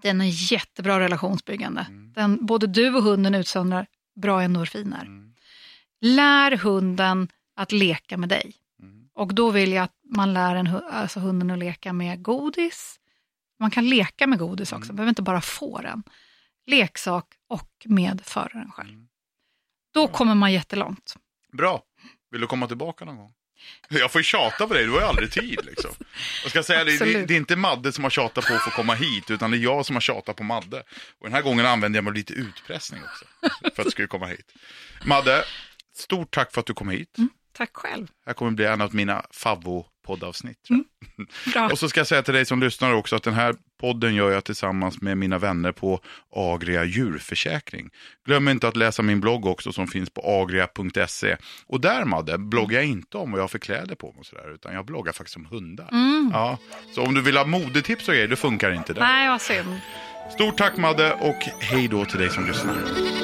[0.02, 1.86] Den är jättebra relationsbyggande.
[1.88, 2.12] Mm.
[2.12, 3.86] Den, både du och hunden utsöndrar
[4.16, 5.02] bra endorfiner.
[5.04, 5.34] Mm.
[6.00, 8.54] Lär hunden att leka med dig.
[8.82, 9.08] Mm.
[9.14, 13.00] Och då vill jag att man lär en, alltså hunden att leka med godis.
[13.60, 14.96] Man kan leka med godis också, Mm.
[14.96, 16.02] behöver inte bara få den.
[16.66, 19.06] Leksak och med föraren själv.
[19.94, 21.16] Då kommer man jättelångt.
[21.52, 21.82] Bra.
[22.35, 23.32] Vill du komma tillbaka någon gång?
[23.89, 25.91] Jag får ju tjata på dig, du har ju aldrig tid liksom.
[26.43, 28.95] Jag ska säga, det, det, är inte Madde som har tjatat på att få komma
[28.95, 30.82] hit, utan det är jag som har tjatat på Madde.
[31.18, 33.24] Och den här gången använde jag mig lite utpressning också,
[33.74, 34.53] för att du skulle komma hit.
[35.05, 35.45] Madde,
[35.97, 37.16] stort tack för att du kom hit.
[37.53, 38.07] Tack själv.
[38.07, 40.68] Det här kommer bli en av mina favvo poddavsnitt.
[41.52, 41.68] Bra.
[41.68, 44.30] Och så ska jag säga till dig som lyssnar också att den här podden gör
[44.30, 46.00] jag tillsammans med mina vänner på
[46.36, 47.90] Agria djurförsäkring.
[48.26, 51.36] Glöm inte att läsa min blogg också som finns på agria.se.
[51.66, 54.26] Och där Madde, bloggar jag inte om vad jag har för kläder på mig och
[54.26, 55.88] sådär, utan jag bloggar faktiskt om hundar.
[56.32, 56.59] Ja,
[56.94, 59.00] så om du vill ha modetips och grejer, då funkar det inte där.
[59.00, 59.80] Nej, vad synd.
[60.34, 63.23] Stort tack Madde och hej då till dig som lyssnar.